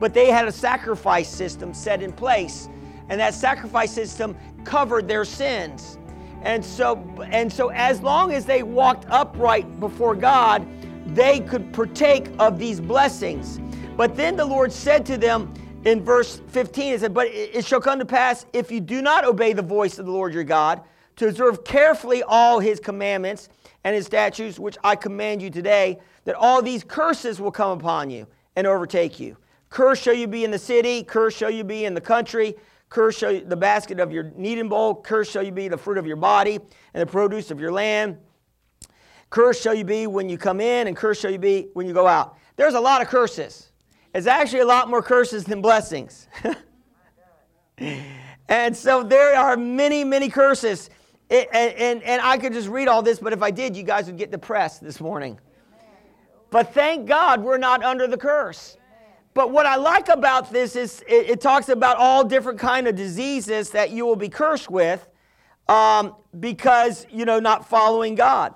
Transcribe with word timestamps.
but 0.00 0.14
they 0.14 0.30
had 0.30 0.48
a 0.48 0.52
sacrifice 0.52 1.28
system 1.28 1.72
set 1.72 2.02
in 2.02 2.12
place. 2.12 2.68
And 3.08 3.20
that 3.20 3.34
sacrifice 3.34 3.92
system 3.92 4.36
covered 4.64 5.06
their 5.06 5.24
sins. 5.24 5.98
And 6.42 6.64
so, 6.64 6.96
and 7.30 7.52
so 7.52 7.68
as 7.68 8.00
long 8.00 8.32
as 8.32 8.46
they 8.46 8.62
walked 8.62 9.04
upright 9.10 9.78
before 9.78 10.16
God, 10.16 10.66
they 11.14 11.40
could 11.40 11.72
partake 11.72 12.30
of 12.38 12.58
these 12.58 12.80
blessings. 12.80 13.60
But 13.96 14.16
then 14.16 14.36
the 14.36 14.44
Lord 14.44 14.72
said 14.72 15.04
to 15.06 15.18
them 15.18 15.52
in 15.84 16.02
verse 16.02 16.40
15, 16.48 16.92
He 16.92 16.98
said, 16.98 17.12
But 17.12 17.28
it 17.28 17.64
shall 17.64 17.80
come 17.80 17.98
to 17.98 18.06
pass 18.06 18.46
if 18.52 18.70
you 18.70 18.80
do 18.80 19.02
not 19.02 19.24
obey 19.24 19.52
the 19.52 19.62
voice 19.62 19.98
of 19.98 20.06
the 20.06 20.12
Lord 20.12 20.32
your 20.32 20.44
God, 20.44 20.80
to 21.16 21.28
observe 21.28 21.64
carefully 21.64 22.22
all 22.22 22.60
his 22.60 22.80
commandments 22.80 23.50
and 23.84 23.94
his 23.94 24.06
statutes, 24.06 24.58
which 24.58 24.78
I 24.82 24.96
command 24.96 25.42
you 25.42 25.50
today, 25.50 25.98
that 26.24 26.34
all 26.34 26.62
these 26.62 26.84
curses 26.84 27.40
will 27.40 27.50
come 27.50 27.78
upon 27.78 28.08
you 28.08 28.26
and 28.56 28.66
overtake 28.66 29.20
you. 29.20 29.36
Curse 29.70 30.00
shall 30.00 30.14
you 30.14 30.26
be 30.26 30.44
in 30.44 30.50
the 30.50 30.58
city, 30.58 31.04
curse 31.04 31.34
shall 31.34 31.50
you 31.50 31.62
be 31.62 31.84
in 31.84 31.94
the 31.94 32.00
country, 32.00 32.56
curse 32.88 33.16
shall 33.16 33.30
you, 33.30 33.44
the 33.44 33.56
basket 33.56 34.00
of 34.00 34.12
your 34.12 34.24
kneading 34.34 34.68
bowl, 34.68 34.96
curse 34.96 35.30
shall 35.30 35.44
you 35.44 35.52
be 35.52 35.68
the 35.68 35.78
fruit 35.78 35.96
of 35.96 36.06
your 36.06 36.16
body 36.16 36.58
and 36.92 37.00
the 37.00 37.06
produce 37.06 37.52
of 37.52 37.60
your 37.60 37.70
land. 37.70 38.18
Curse 39.30 39.60
shall 39.60 39.74
you 39.74 39.84
be 39.84 40.08
when 40.08 40.28
you 40.28 40.36
come 40.36 40.60
in, 40.60 40.88
and 40.88 40.96
curse 40.96 41.20
shall 41.20 41.30
you 41.30 41.38
be 41.38 41.68
when 41.74 41.86
you 41.86 41.94
go 41.94 42.08
out. 42.08 42.36
There's 42.56 42.74
a 42.74 42.80
lot 42.80 43.00
of 43.00 43.06
curses. 43.06 43.70
It's 44.12 44.26
actually 44.26 44.60
a 44.60 44.66
lot 44.66 44.90
more 44.90 45.02
curses 45.02 45.44
than 45.44 45.62
blessings. 45.62 46.26
and 48.48 48.76
so 48.76 49.04
there 49.04 49.36
are 49.36 49.56
many, 49.56 50.02
many 50.02 50.28
curses. 50.28 50.90
It, 51.28 51.48
and, 51.52 51.72
and, 51.74 52.02
and 52.02 52.20
I 52.20 52.38
could 52.38 52.52
just 52.52 52.66
read 52.66 52.88
all 52.88 53.02
this, 53.02 53.20
but 53.20 53.32
if 53.32 53.40
I 53.40 53.52
did, 53.52 53.76
you 53.76 53.84
guys 53.84 54.06
would 54.06 54.18
get 54.18 54.32
depressed 54.32 54.82
this 54.82 55.00
morning. 55.00 55.38
But 56.50 56.74
thank 56.74 57.06
God 57.06 57.40
we're 57.40 57.56
not 57.56 57.84
under 57.84 58.08
the 58.08 58.18
curse. 58.18 58.76
But 59.32 59.52
what 59.52 59.66
I 59.66 59.76
like 59.76 60.08
about 60.08 60.52
this 60.52 60.74
is 60.74 61.02
it, 61.08 61.30
it 61.30 61.40
talks 61.40 61.68
about 61.68 61.96
all 61.96 62.24
different 62.24 62.58
kind 62.58 62.88
of 62.88 62.96
diseases 62.96 63.70
that 63.70 63.90
you 63.90 64.04
will 64.04 64.16
be 64.16 64.28
cursed 64.28 64.70
with 64.70 65.08
um, 65.68 66.16
because, 66.40 67.06
you 67.10 67.24
know, 67.24 67.38
not 67.38 67.68
following 67.68 68.16
God. 68.16 68.54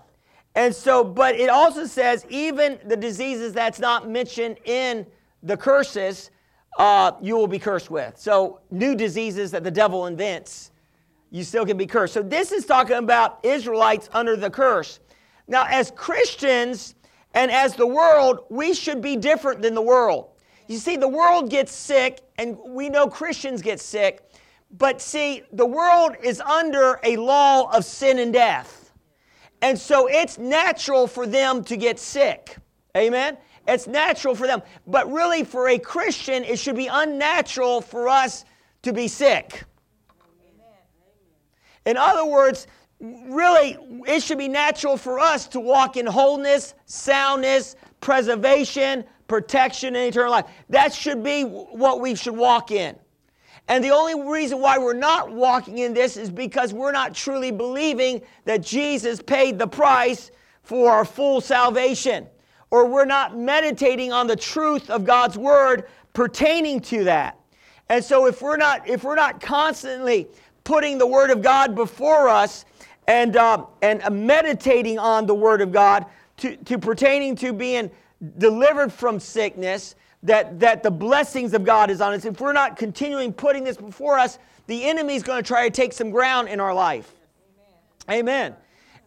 And 0.56 0.74
so, 0.74 1.04
but 1.04 1.36
it 1.36 1.48
also 1.48 1.86
says 1.86 2.26
even 2.28 2.78
the 2.84 2.96
diseases 2.96 3.52
that's 3.52 3.78
not 3.78 4.08
mentioned 4.08 4.58
in 4.64 5.06
the 5.42 5.56
curses, 5.56 6.30
uh, 6.78 7.12
you 7.20 7.36
will 7.36 7.46
be 7.46 7.58
cursed 7.58 7.90
with. 7.90 8.18
So, 8.18 8.60
new 8.70 8.94
diseases 8.94 9.50
that 9.52 9.62
the 9.62 9.70
devil 9.70 10.06
invents, 10.06 10.70
you 11.30 11.44
still 11.44 11.66
can 11.66 11.76
be 11.76 11.86
cursed. 11.86 12.14
So, 12.14 12.22
this 12.22 12.50
is 12.52 12.66
talking 12.66 12.96
about 12.96 13.40
Israelites 13.44 14.08
under 14.12 14.36
the 14.36 14.50
curse. 14.50 15.00
Now, 15.46 15.66
as 15.68 15.90
Christians 15.92 16.94
and 17.34 17.50
as 17.50 17.74
the 17.74 17.86
world, 17.86 18.40
we 18.48 18.74
should 18.74 19.02
be 19.02 19.16
different 19.16 19.60
than 19.60 19.74
the 19.74 19.82
world. 19.82 20.33
You 20.66 20.78
see, 20.78 20.96
the 20.96 21.08
world 21.08 21.50
gets 21.50 21.72
sick, 21.72 22.20
and 22.38 22.56
we 22.58 22.88
know 22.88 23.06
Christians 23.06 23.60
get 23.60 23.80
sick, 23.80 24.22
but 24.70 25.00
see, 25.00 25.42
the 25.52 25.66
world 25.66 26.16
is 26.22 26.40
under 26.40 26.98
a 27.04 27.16
law 27.16 27.70
of 27.70 27.84
sin 27.84 28.18
and 28.18 28.32
death. 28.32 28.92
And 29.62 29.78
so 29.78 30.08
it's 30.08 30.36
natural 30.38 31.06
for 31.06 31.26
them 31.26 31.62
to 31.64 31.76
get 31.76 31.98
sick. 31.98 32.56
Amen? 32.96 33.36
It's 33.66 33.86
natural 33.86 34.34
for 34.34 34.46
them. 34.46 34.62
But 34.86 35.10
really, 35.10 35.44
for 35.44 35.68
a 35.68 35.78
Christian, 35.78 36.44
it 36.44 36.58
should 36.58 36.76
be 36.76 36.86
unnatural 36.86 37.80
for 37.80 38.08
us 38.08 38.44
to 38.82 38.92
be 38.92 39.08
sick. 39.08 39.64
In 41.86 41.96
other 41.96 42.24
words, 42.24 42.66
really, 43.00 43.78
it 44.06 44.22
should 44.22 44.38
be 44.38 44.48
natural 44.48 44.96
for 44.96 45.18
us 45.18 45.46
to 45.48 45.60
walk 45.60 45.96
in 45.96 46.06
wholeness, 46.06 46.74
soundness, 46.86 47.76
preservation, 48.00 49.04
protection, 49.28 49.96
and 49.96 50.08
eternal 50.08 50.32
life. 50.32 50.46
That 50.68 50.92
should 50.92 51.22
be 51.22 51.42
what 51.42 52.00
we 52.00 52.14
should 52.14 52.36
walk 52.36 52.70
in. 52.70 52.96
And 53.68 53.82
the 53.82 53.90
only 53.90 54.30
reason 54.30 54.60
why 54.60 54.76
we're 54.76 54.92
not 54.92 55.32
walking 55.32 55.78
in 55.78 55.94
this 55.94 56.16
is 56.16 56.30
because 56.30 56.74
we're 56.74 56.92
not 56.92 57.14
truly 57.14 57.50
believing 57.50 58.20
that 58.44 58.62
Jesus 58.62 59.22
paid 59.22 59.58
the 59.58 59.66
price 59.66 60.30
for 60.62 60.90
our 60.90 61.04
full 61.04 61.40
salvation 61.40 62.26
or 62.70 62.86
we're 62.86 63.04
not 63.04 63.38
meditating 63.38 64.12
on 64.12 64.26
the 64.26 64.36
truth 64.36 64.90
of 64.90 65.04
God's 65.04 65.38
word 65.38 65.88
pertaining 66.12 66.80
to 66.80 67.04
that. 67.04 67.38
And 67.88 68.02
so 68.02 68.26
if 68.26 68.42
we're 68.42 68.56
not 68.56 68.88
if 68.88 69.04
we're 69.04 69.14
not 69.14 69.40
constantly 69.40 70.26
putting 70.64 70.98
the 70.98 71.06
word 71.06 71.30
of 71.30 71.40
God 71.40 71.74
before 71.74 72.28
us 72.28 72.64
and 73.06 73.36
uh, 73.36 73.64
and 73.82 74.26
meditating 74.26 74.98
on 74.98 75.26
the 75.26 75.34
word 75.34 75.60
of 75.60 75.70
God 75.70 76.06
to, 76.38 76.56
to 76.56 76.78
pertaining 76.78 77.36
to 77.36 77.52
being 77.52 77.90
delivered 78.38 78.92
from 78.92 79.20
sickness, 79.20 79.94
that, 80.22 80.58
that 80.60 80.82
the 80.82 80.90
blessings 80.90 81.52
of 81.52 81.64
God 81.64 81.90
is 81.90 82.00
on 82.00 82.14
us. 82.14 82.24
If 82.24 82.40
we're 82.40 82.52
not 82.52 82.76
continuing 82.76 83.32
putting 83.32 83.62
this 83.64 83.76
before 83.76 84.18
us, 84.18 84.38
the 84.66 84.84
enemy 84.84 85.14
is 85.14 85.22
going 85.22 85.42
to 85.42 85.46
try 85.46 85.68
to 85.68 85.70
take 85.70 85.92
some 85.92 86.10
ground 86.10 86.48
in 86.48 86.60
our 86.60 86.72
life. 86.72 87.12
Amen. 88.08 88.20
Amen. 88.20 88.56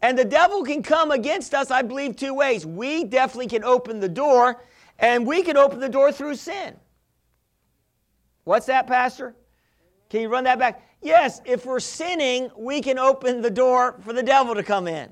And 0.03 0.17
the 0.17 0.25
devil 0.25 0.63
can 0.63 0.83
come 0.83 1.09
against 1.09 1.55
us, 1.55 1.71
I 1.71 1.81
believe, 1.81 2.15
two 2.15 2.35
ways. 2.35 2.65
We 2.65 3.03
definitely 3.03 3.47
can 3.47 3.63
open 3.63 3.99
the 3.99 4.09
door, 4.09 4.61
and 4.99 5.25
we 5.25 5.41
can 5.41 5.57
open 5.57 5.79
the 5.79 5.89
door 5.89 6.11
through 6.11 6.35
sin. 6.35 6.75
What's 8.43 8.67
that, 8.67 8.85
Pastor? 8.85 9.33
Can 10.09 10.21
you 10.21 10.29
run 10.29 10.43
that 10.43 10.59
back? 10.59 10.87
Yes, 11.01 11.41
if 11.45 11.65
we're 11.65 11.79
sinning, 11.79 12.49
we 12.55 12.81
can 12.81 12.99
open 12.99 13.41
the 13.41 13.49
door 13.49 13.99
for 14.01 14.13
the 14.13 14.23
devil 14.23 14.53
to 14.53 14.63
come 14.63 14.87
in. 14.87 15.09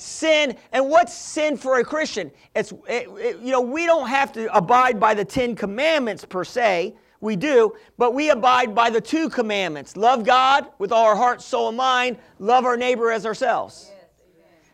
Sin, 0.00 0.56
and 0.72 0.88
what's 0.88 1.12
sin 1.12 1.56
for 1.56 1.80
a 1.80 1.84
Christian? 1.84 2.30
It's, 2.54 2.72
it, 2.88 3.08
it, 3.08 3.40
you 3.40 3.50
know, 3.50 3.60
we 3.60 3.84
don't 3.84 4.08
have 4.08 4.32
to 4.32 4.54
abide 4.56 5.00
by 5.00 5.12
the 5.12 5.24
Ten 5.24 5.56
Commandments 5.56 6.24
per 6.24 6.44
se. 6.44 6.94
We 7.20 7.34
do, 7.34 7.74
but 7.96 8.14
we 8.14 8.30
abide 8.30 8.76
by 8.76 8.90
the 8.90 9.00
two 9.00 9.28
commandments 9.28 9.96
love 9.96 10.24
God 10.24 10.68
with 10.78 10.92
all 10.92 11.04
our 11.04 11.16
heart, 11.16 11.42
soul, 11.42 11.68
and 11.68 11.76
mind, 11.76 12.16
love 12.38 12.64
our 12.64 12.76
neighbor 12.76 13.10
as 13.10 13.26
ourselves. 13.26 13.90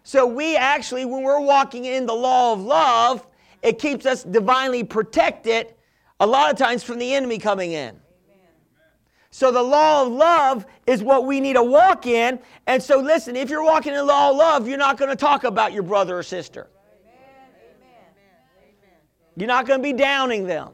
So 0.03 0.27
we 0.27 0.55
actually, 0.55 1.07
when 1.07 1.23
we're 1.23 1.41
walking 1.41 1.87
in 1.87 2.05
the 2.05 2.13
law 2.13 2.53
of 2.53 2.61
love, 2.61 3.27
it 3.63 3.79
keeps 3.79 4.05
us 4.05 4.23
divinely 4.23 4.85
protected 4.85 5.75
a 6.21 6.27
lot 6.27 6.51
of 6.51 6.59
times 6.59 6.83
from 6.83 6.99
the 6.99 7.15
enemy 7.15 7.39
coming 7.39 7.73
in. 7.73 7.99
So 9.35 9.51
the 9.51 9.65
law 9.65 10.03
of 10.03 10.13
love 10.13 10.65
is 10.87 11.03
what 11.03 11.27
we 11.27 11.41
need 11.41 11.55
to 11.55 11.63
walk 11.65 12.07
in. 12.07 12.39
And 12.69 12.81
so 12.81 13.01
listen, 13.01 13.35
if 13.35 13.51
you're 13.51 13.65
walking 13.65 13.91
in 13.91 13.99
the 13.99 14.05
law 14.05 14.31
of 14.31 14.37
love, 14.37 14.69
you're 14.69 14.79
not 14.79 14.97
going 14.97 15.11
to 15.11 15.17
talk 15.17 15.43
about 15.43 15.73
your 15.73 15.83
brother 15.83 16.17
or 16.17 16.23
sister. 16.23 16.69
You're 19.35 19.49
not 19.49 19.67
going 19.67 19.81
to 19.81 19.83
be 19.83 19.93
downing 19.93 20.47
them. 20.47 20.69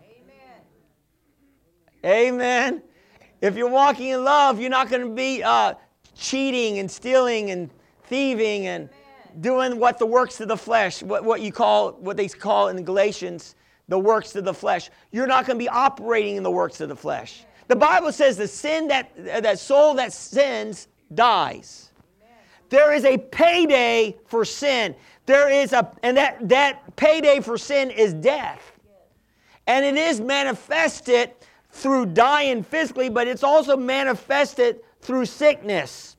Amen. 2.04 2.82
If 3.41 3.56
you're 3.56 3.71
walking 3.71 4.09
in 4.09 4.25
love, 4.25 4.60
you're 4.60 4.69
not 4.69 4.91
going 4.91 5.09
to 5.09 5.15
be 5.15 5.42
uh, 5.42 5.72
cheating 6.15 6.81
and 6.81 6.91
stealing 6.91 7.53
and 7.53 7.71
thieving 8.04 8.66
and 8.66 8.91
doing 9.41 9.78
what 9.78 9.98
the 9.98 10.04
works 10.04 10.38
of 10.38 10.48
the 10.48 10.56
flesh, 10.59 11.03
what, 11.03 11.25
what 11.25 11.41
you 11.41 11.50
call, 11.50 11.92
what 11.92 12.19
they 12.19 12.28
call 12.28 12.69
in 12.69 12.84
Galatians, 12.84 13.54
the 13.88 13.98
works 13.98 14.37
of 14.37 14.44
the 14.44 14.53
flesh. 14.53 14.91
You're 15.12 15.27
not 15.27 15.47
going 15.47 15.59
to 15.59 15.65
be 15.65 15.71
operating 15.71 16.37
in 16.37 16.42
the 16.42 16.50
works 16.50 16.82
of 16.82 16.91
the 16.91 16.97
flesh. 16.97 17.47
The 17.71 17.77
Bible 17.77 18.11
says 18.11 18.37
the 18.37 18.49
sin 18.49 18.89
that, 18.89 19.13
that 19.45 19.61
soul 19.61 19.95
that 19.95 20.13
sins 20.13 20.89
dies. 21.15 21.91
There 22.69 22.93
is 22.93 23.05
a 23.05 23.17
payday 23.17 24.17
for 24.27 24.45
sin. 24.45 24.97
There 25.25 25.49
is 25.49 25.73
a, 25.73 25.89
and 26.03 26.17
that, 26.17 26.49
that 26.49 26.97
payday 26.97 27.39
for 27.39 27.57
sin 27.57 27.93
is 27.93 28.13
death. 28.13 28.73
And 29.69 29.85
it 29.85 29.97
is 29.97 30.21
manifested 30.21 31.31
through 31.71 32.07
dying 32.07 32.65
physically, 32.65 33.09
but 33.09 33.29
it's 33.29 33.45
also 33.45 33.77
manifested 33.77 34.81
through 35.01 35.27
sickness. 35.27 36.17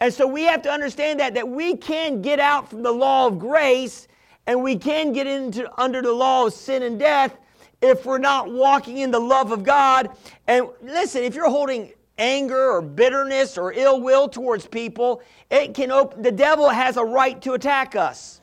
And 0.00 0.12
so 0.12 0.26
we 0.26 0.42
have 0.46 0.62
to 0.62 0.68
understand 0.68 1.20
that 1.20 1.32
that 1.34 1.48
we 1.48 1.76
can 1.76 2.22
get 2.22 2.40
out 2.40 2.68
from 2.68 2.82
the 2.82 2.90
law 2.90 3.28
of 3.28 3.38
grace 3.38 4.08
and 4.48 4.64
we 4.64 4.74
can 4.74 5.12
get 5.12 5.28
into 5.28 5.70
under 5.80 6.02
the 6.02 6.12
law 6.12 6.46
of 6.46 6.54
sin 6.54 6.82
and 6.82 6.98
death 6.98 7.38
if 7.80 8.04
we're 8.04 8.18
not 8.18 8.50
walking 8.50 8.98
in 8.98 9.10
the 9.10 9.20
love 9.20 9.52
of 9.52 9.62
God. 9.62 10.10
And 10.46 10.68
listen, 10.82 11.22
if 11.22 11.34
you're 11.34 11.50
holding 11.50 11.92
anger 12.18 12.70
or 12.70 12.82
bitterness 12.82 13.56
or 13.56 13.72
ill 13.72 14.00
will 14.00 14.28
towards 14.28 14.66
people, 14.66 15.22
it 15.50 15.74
can 15.74 15.90
open 15.90 16.22
the 16.22 16.32
devil 16.32 16.68
has 16.68 16.96
a 16.96 17.04
right 17.04 17.40
to 17.42 17.52
attack 17.52 17.94
us. 17.94 18.40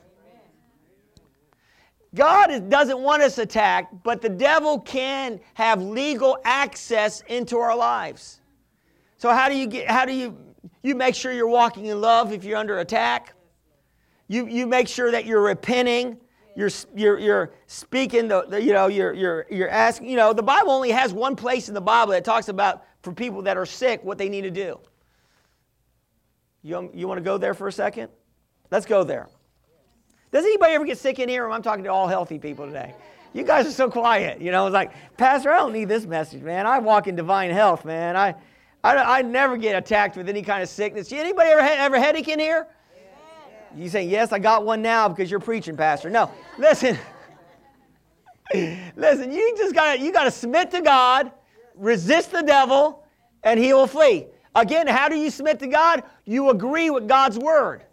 God 2.13 2.69
doesn't 2.69 2.99
want 2.99 3.21
us 3.21 3.37
attacked, 3.37 4.01
but 4.03 4.21
the 4.21 4.29
devil 4.29 4.79
can 4.79 5.41
have 5.55 5.81
legal 5.81 6.37
access 6.45 7.19
into 7.27 7.57
our 7.57 7.75
lives. 7.75 8.39
So 9.17 9.31
how 9.31 9.49
do 9.49 9.57
you 9.57 9.67
get 9.67 9.89
how 9.89 10.05
do 10.05 10.13
you 10.13 10.37
you 10.85 10.93
make 10.93 11.15
sure 11.15 11.31
you're 11.31 11.47
walking 11.47 11.87
in 11.87 11.99
love 11.99 12.31
if 12.31 12.43
you're 12.43 12.59
under 12.59 12.77
attack. 12.77 13.33
You, 14.27 14.47
you 14.47 14.67
make 14.67 14.87
sure 14.87 15.09
that 15.09 15.25
you're 15.25 15.41
repenting. 15.41 16.17
You're, 16.55 16.69
you're, 16.95 17.19
you're 17.19 17.53
speaking, 17.67 18.29
the, 18.29 18.45
the, 18.47 18.61
you 18.61 18.71
know, 18.71 18.87
you're, 18.87 19.13
you're, 19.13 19.45
you're 19.51 19.69
asking, 19.69 20.09
you 20.09 20.15
know, 20.15 20.31
the 20.31 20.43
Bible 20.43 20.71
only 20.71 20.91
has 20.91 21.13
one 21.13 21.35
place 21.35 21.67
in 21.67 21.73
the 21.73 21.81
Bible 21.81 22.13
that 22.13 22.23
talks 22.23 22.47
about 22.47 22.85
for 23.01 23.11
people 23.11 23.41
that 23.41 23.57
are 23.57 23.65
sick 23.65 24.03
what 24.03 24.17
they 24.17 24.29
need 24.29 24.41
to 24.43 24.51
do. 24.51 24.79
You, 26.63 26.89
you 26.93 27.07
want 27.07 27.17
to 27.17 27.23
go 27.23 27.37
there 27.37 27.53
for 27.53 27.67
a 27.67 27.71
second? 27.71 28.09
Let's 28.71 28.85
go 28.85 29.03
there. 29.03 29.27
Does 30.31 30.45
anybody 30.45 30.73
ever 30.73 30.85
get 30.85 30.97
sick 30.97 31.19
in 31.19 31.29
here? 31.29 31.49
I'm 31.49 31.61
talking 31.61 31.83
to 31.83 31.91
all 31.91 32.07
healthy 32.07 32.39
people 32.39 32.65
today. 32.65 32.95
You 33.33 33.43
guys 33.43 33.67
are 33.67 33.71
so 33.71 33.89
quiet. 33.89 34.41
You 34.41 34.51
know, 34.51 34.65
it's 34.65 34.73
like, 34.73 34.93
Pastor, 35.17 35.51
I 35.51 35.57
don't 35.57 35.73
need 35.73 35.89
this 35.89 36.05
message, 36.05 36.41
man. 36.41 36.65
I 36.65 36.79
walk 36.79 37.07
in 37.07 37.17
divine 37.17 37.51
health, 37.51 37.83
man. 37.83 38.15
I, 38.15 38.33
I, 38.81 39.19
I 39.19 39.21
never 39.23 39.57
get 39.57 39.75
attacked 39.75 40.15
with 40.15 40.29
any 40.29 40.41
kind 40.41 40.63
of 40.63 40.69
sickness. 40.69 41.11
Anybody 41.11 41.49
ever 41.49 41.61
had 41.61 41.79
ever 41.79 41.99
headache 41.99 42.29
in 42.29 42.39
here? 42.39 42.65
You 43.75 43.89
say, 43.89 44.03
yes, 44.03 44.31
I 44.31 44.39
got 44.39 44.65
one 44.65 44.81
now 44.81 45.09
because 45.09 45.29
you're 45.29 45.39
preaching, 45.39 45.75
Pastor. 45.75 46.09
No, 46.09 46.31
listen. 46.57 46.97
listen, 48.53 49.31
you 49.31 49.55
just 49.57 49.75
got 49.75 49.99
you 49.99 50.11
got 50.11 50.23
to 50.25 50.31
submit 50.31 50.71
to 50.71 50.81
God, 50.81 51.31
resist 51.75 52.31
the 52.31 52.41
devil, 52.41 53.03
and 53.43 53.59
he 53.59 53.73
will 53.73 53.87
flee. 53.87 54.27
Again, 54.55 54.87
how 54.87 55.09
do 55.09 55.15
you 55.15 55.29
submit 55.29 55.59
to 55.59 55.67
God? 55.67 56.03
You 56.23 56.49
agree 56.49 56.89
with 56.89 57.07
God's 57.07 57.37
word. 57.37 57.83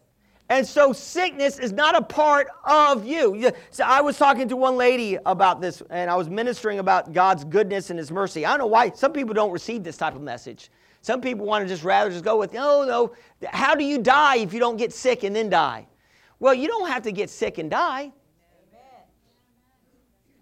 And 0.49 0.67
so 0.67 0.93
sickness 0.93 1.58
is 1.58 1.73
not 1.73 1.96
a 1.96 2.02
part 2.02 2.46
of 2.64 3.06
you. 3.06 3.50
So 3.70 3.84
I 3.84 4.02
was 4.02 4.19
talking 4.19 4.49
to 4.49 4.56
one 4.56 4.76
lady 4.76 5.17
about 5.25 5.61
this, 5.61 5.82
and 5.88 6.11
I 6.11 6.14
was 6.14 6.29
ministering 6.29 6.79
about 6.79 7.12
God's 7.12 7.43
goodness 7.44 7.90
and 7.90 7.99
His 7.99 8.12
mercy. 8.12 8.44
I 8.44 8.50
don't 8.50 8.58
know 8.58 8.67
why 8.67 8.90
some 8.90 9.12
people 9.12 9.34
don't 9.34 9.50
receive 9.50 9.82
this 9.82 9.96
type 9.96 10.14
of 10.14 10.20
message. 10.20 10.70
Some 11.02 11.20
people 11.20 11.44
want 11.44 11.64
to 11.64 11.69
just 11.69 11.82
rather 11.82 12.10
just 12.10 12.25
go 12.25 12.38
with, 12.38 12.54
oh, 12.56 12.84
no, 12.87 13.49
how 13.50 13.75
do 13.75 13.84
you 13.84 13.99
die 13.99 14.37
if 14.37 14.54
you 14.54 14.60
don't 14.60 14.76
get 14.76 14.93
sick 14.93 15.25
and 15.25 15.34
then 15.34 15.50
die? 15.50 15.87
Well, 16.38 16.54
you 16.54 16.69
don't 16.69 16.88
have 16.88 17.02
to 17.02 17.12
get 17.12 17.28
sick 17.28 17.58
and 17.58 17.69
die. 17.70 18.12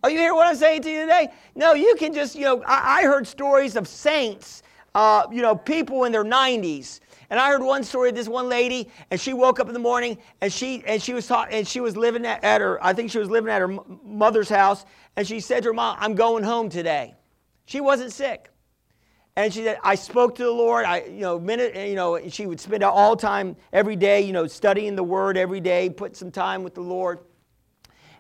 Are 0.03 0.11
you 0.11 0.19
hear 0.19 0.35
what 0.35 0.47
I'm 0.47 0.57
saying 0.57 0.83
to 0.83 0.91
you 0.91 1.01
today? 1.03 1.29
No, 1.55 1.75
you 1.75 1.95
can 1.97 2.15
just, 2.15 2.35
you 2.35 2.43
know, 2.43 2.63
I, 2.67 3.01
I 3.01 3.03
heard 3.05 3.27
stories 3.27 3.77
of 3.77 3.89
saints, 3.89 4.63
uh, 4.95 5.27
you 5.31 5.43
know, 5.43 5.57
people 5.57 6.05
in 6.05 6.13
their 6.13 6.25
90s. 6.25 7.01
And 7.31 7.39
I 7.39 7.49
heard 7.49 7.63
one 7.63 7.85
story 7.85 8.11
of 8.11 8.15
this 8.15 8.29
one 8.29 8.49
lady, 8.49 8.89
and 9.11 9.21
she 9.21 9.33
woke 9.33 9.61
up 9.61 9.69
in 9.69 9.73
the 9.73 9.79
morning, 9.79 10.19
and 10.41 10.53
she 10.53 10.83
and 10.85 11.01
she 11.01 11.13
was 11.13 11.29
taught, 11.29 11.53
and 11.53 11.67
she 11.67 11.81
was 11.81 11.97
living 11.97 12.27
at, 12.27 12.43
at 12.43 12.61
her, 12.61 12.85
I 12.85 12.93
think 12.93 13.13
she 13.13 13.19
was 13.19 13.31
living 13.31 13.51
at 13.53 13.61
her 13.61 13.79
mother's 14.05 14.49
house, 14.49 14.85
and 15.15 15.25
she 15.25 15.39
said 15.39 15.63
to 15.63 15.69
her 15.69 15.73
mom, 15.73 15.97
"I'm 16.01 16.17
going 16.17 16.43
home 16.43 16.69
today." 16.69 17.15
She 17.67 17.81
wasn't 17.81 18.11
sick. 18.11 18.50
And 19.37 19.55
she 19.55 19.63
said, 19.63 19.79
I 19.83 19.95
spoke 19.95 20.35
to 20.37 20.45
the 20.45 20.51
Lord. 20.51 20.85
I, 20.85 21.05
you 21.05 21.21
know, 21.21 21.39
minute, 21.39 21.73
eh, 21.75 21.87
you 21.87 21.95
know, 21.95 22.21
she 22.29 22.47
would 22.47 22.61
spend 22.61 22.83
all 22.83 23.17
time 23.17 23.57
every 23.73 23.97
day, 23.97 24.23
you 24.23 24.33
know, 24.33 24.47
studying 24.47 24.97
the 24.97 25.05
word 25.05 25.37
every 25.37 25.61
day, 25.61 25.89
put 25.89 26.17
some 26.17 26.31
time 26.31 26.63
with 26.63 26.75
the 26.75 26.81
Lord. 26.81 27.21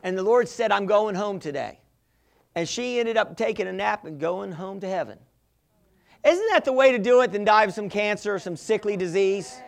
And 0.02 0.16
the 0.16 0.22
Lord 0.22 0.48
said, 0.48 0.72
I'm 0.72 0.86
going 0.86 1.14
home 1.14 1.40
today. 1.40 1.80
And 2.54 2.68
she 2.68 2.98
ended 3.00 3.16
up 3.16 3.36
taking 3.36 3.66
a 3.66 3.72
nap 3.72 4.04
and 4.04 4.18
going 4.18 4.52
home 4.52 4.80
to 4.80 4.88
heaven. 4.88 5.18
Isn't 6.24 6.48
that 6.52 6.64
the 6.64 6.72
way 6.72 6.92
to 6.92 6.98
do 6.98 7.22
it 7.22 7.32
than 7.32 7.44
die 7.44 7.64
of 7.64 7.72
some 7.72 7.88
cancer 7.88 8.34
or 8.34 8.38
some 8.38 8.56
sickly 8.56 8.96
disease? 8.96 9.60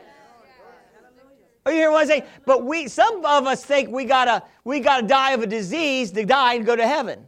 Are 1.64 1.72
you 1.72 1.78
hear 1.78 1.90
what 1.92 2.04
I 2.04 2.06
say? 2.06 2.24
But 2.44 2.64
we, 2.64 2.88
some 2.88 3.24
of 3.24 3.46
us 3.46 3.64
think 3.64 3.88
we 3.88 4.04
gotta, 4.04 4.42
we 4.64 4.80
gotta 4.80 5.06
die 5.06 5.32
of 5.32 5.42
a 5.42 5.46
disease 5.46 6.10
to 6.12 6.24
die 6.24 6.54
and 6.54 6.66
go 6.66 6.74
to 6.74 6.86
heaven. 6.86 7.24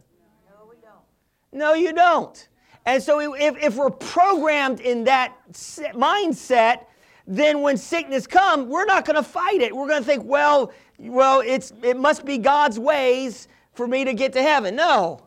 No, 0.49 0.67
we 0.69 0.75
don't. 0.81 1.59
No, 1.59 1.73
you 1.73 1.93
don't. 1.93 2.47
And 2.85 3.01
so 3.01 3.33
if, 3.33 3.57
if 3.63 3.75
we're 3.75 3.89
programmed 3.89 4.79
in 4.79 5.05
that 5.05 5.35
mindset, 5.51 6.85
then 7.27 7.61
when 7.61 7.77
sickness 7.77 8.27
comes, 8.27 8.67
we're 8.67 8.85
not 8.85 9.05
going 9.05 9.15
to 9.15 9.23
fight 9.23 9.61
it. 9.61 9.75
We're 9.75 9.87
going 9.87 10.03
to 10.03 10.07
think, 10.07 10.23
well, 10.23 10.71
well, 10.99 11.41
it's, 11.41 11.73
it 11.81 11.97
must 11.97 12.25
be 12.25 12.37
God's 12.37 12.79
ways 12.79 13.47
for 13.73 13.87
me 13.87 14.05
to 14.05 14.13
get 14.13 14.33
to 14.33 14.41
heaven. 14.41 14.75
No. 14.75 15.23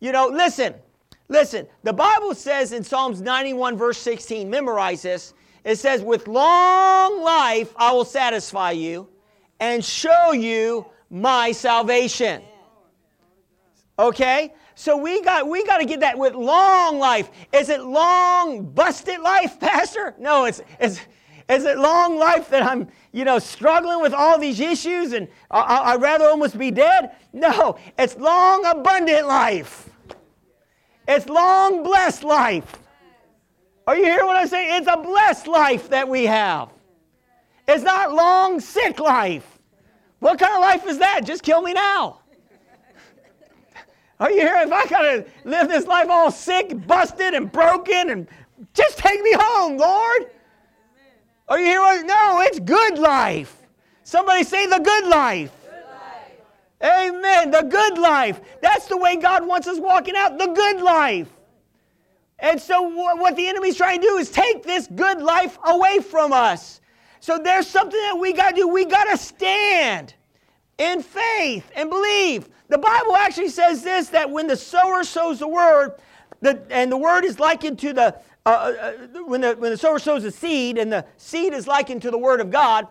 You 0.00 0.12
know, 0.12 0.28
listen, 0.28 0.74
listen. 1.28 1.66
The 1.82 1.92
Bible 1.92 2.34
says 2.34 2.72
in 2.72 2.82
Psalms 2.82 3.20
91, 3.20 3.76
verse 3.76 3.98
16, 3.98 4.48
memorize 4.48 5.02
this. 5.02 5.34
It 5.64 5.76
says, 5.76 6.02
With 6.02 6.28
long 6.28 7.22
life 7.22 7.74
I 7.76 7.92
will 7.92 8.04
satisfy 8.04 8.70
you 8.70 9.08
and 9.60 9.84
show 9.84 10.32
you 10.32 10.86
my 11.10 11.52
salvation. 11.52 12.42
Okay? 13.98 14.54
So 14.78 14.98
we 14.98 15.22
got 15.22 15.48
we 15.48 15.64
got 15.64 15.78
to 15.78 15.86
get 15.86 16.00
that 16.00 16.18
with 16.18 16.34
long 16.34 16.98
life. 16.98 17.30
Is 17.50 17.70
it 17.70 17.80
long 17.80 18.66
busted 18.66 19.20
life, 19.20 19.58
Pastor? 19.60 20.14
No, 20.18 20.44
it's 20.44 20.60
it's 20.78 21.00
is 21.48 21.64
it 21.64 21.78
long 21.78 22.18
life 22.18 22.50
that 22.50 22.62
I'm, 22.62 22.88
you 23.12 23.24
know, 23.24 23.38
struggling 23.38 24.02
with 24.02 24.12
all 24.12 24.38
these 24.38 24.60
issues 24.60 25.12
and 25.12 25.28
I, 25.50 25.94
would 25.94 26.02
rather 26.02 26.26
almost 26.26 26.58
be 26.58 26.70
dead? 26.70 27.12
No, 27.32 27.78
it's 27.98 28.16
long 28.16 28.66
abundant 28.66 29.26
life. 29.26 29.88
It's 31.08 31.28
long 31.28 31.82
blessed 31.82 32.24
life. 32.24 32.80
Are 33.86 33.96
you 33.96 34.04
hearing 34.04 34.26
what 34.26 34.36
I'm 34.36 34.48
saying? 34.48 34.82
It's 34.82 34.88
a 34.88 34.96
blessed 34.96 35.46
life 35.46 35.88
that 35.90 36.08
we 36.08 36.24
have. 36.24 36.68
It's 37.68 37.84
not 37.84 38.12
long 38.12 38.60
sick 38.60 38.98
life. 38.98 39.58
What 40.18 40.38
kind 40.38 40.52
of 40.52 40.60
life 40.60 40.86
is 40.86 40.98
that? 40.98 41.24
Just 41.24 41.44
kill 41.44 41.62
me 41.62 41.72
now. 41.72 42.20
Are 44.18 44.30
you 44.30 44.40
hearing? 44.40 44.68
If 44.68 44.72
I 44.72 44.86
gotta 44.86 45.26
live 45.44 45.68
this 45.68 45.86
life 45.86 46.08
all 46.08 46.30
sick, 46.30 46.86
busted, 46.86 47.34
and 47.34 47.52
broken, 47.52 48.10
and 48.10 48.26
just 48.72 48.98
take 48.98 49.20
me 49.22 49.32
home, 49.38 49.76
Lord. 49.76 50.30
Are 51.48 51.58
you 51.58 51.66
hearing? 51.66 52.06
No, 52.06 52.40
it's 52.40 52.58
good 52.58 52.98
life. 52.98 53.54
Somebody 54.02 54.44
say 54.44 54.66
the 54.66 54.78
good 54.78 55.06
life. 55.06 55.52
good 55.64 55.84
life. 56.80 57.08
Amen. 57.08 57.50
The 57.50 57.62
good 57.62 57.98
life. 57.98 58.40
That's 58.62 58.86
the 58.86 58.96
way 58.96 59.16
God 59.16 59.46
wants 59.46 59.68
us 59.68 59.78
walking 59.78 60.14
out 60.16 60.38
the 60.38 60.46
good 60.46 60.80
life. 60.80 61.28
And 62.38 62.60
so, 62.60 62.82
what 62.82 63.36
the 63.36 63.48
enemy's 63.48 63.76
trying 63.76 64.00
to 64.00 64.06
do 64.06 64.16
is 64.16 64.30
take 64.30 64.62
this 64.62 64.86
good 64.94 65.22
life 65.22 65.58
away 65.64 66.00
from 66.00 66.32
us. 66.32 66.80
So, 67.20 67.38
there's 67.38 67.66
something 67.66 67.98
that 67.98 68.18
we 68.18 68.32
got 68.32 68.50
to 68.50 68.56
do. 68.56 68.68
We 68.68 68.84
got 68.84 69.04
to 69.04 69.16
stand 69.16 70.14
in 70.78 71.02
faith 71.02 71.70
and 71.74 71.88
believe. 71.90 72.48
The 72.68 72.78
Bible 72.78 73.16
actually 73.16 73.48
says 73.48 73.82
this 73.82 74.08
that 74.10 74.30
when 74.30 74.46
the 74.46 74.56
sower 74.56 75.04
sows 75.04 75.38
the 75.38 75.48
word, 75.48 75.92
the, 76.40 76.62
and 76.70 76.90
the 76.90 76.96
word 76.96 77.24
is 77.24 77.38
likened 77.38 77.78
to 77.80 77.92
the, 77.92 78.16
uh, 78.44 78.48
uh, 78.48 78.74
uh, 78.80 78.92
when, 79.24 79.40
the, 79.40 79.54
when 79.54 79.70
the 79.70 79.76
sower 79.76 79.98
sows 79.98 80.22
the 80.22 80.30
seed, 80.30 80.78
and 80.78 80.92
the 80.92 81.04
seed 81.16 81.52
is 81.52 81.66
likened 81.66 82.02
to 82.02 82.10
the 82.10 82.18
word 82.18 82.40
of 82.40 82.50
God, 82.50 82.86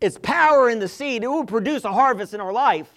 it's 0.00 0.18
power 0.18 0.70
in 0.70 0.78
the 0.78 0.88
seed. 0.88 1.24
It 1.24 1.28
will 1.28 1.44
produce 1.44 1.84
a 1.84 1.92
harvest 1.92 2.34
in 2.34 2.40
our 2.40 2.52
life. 2.52 2.90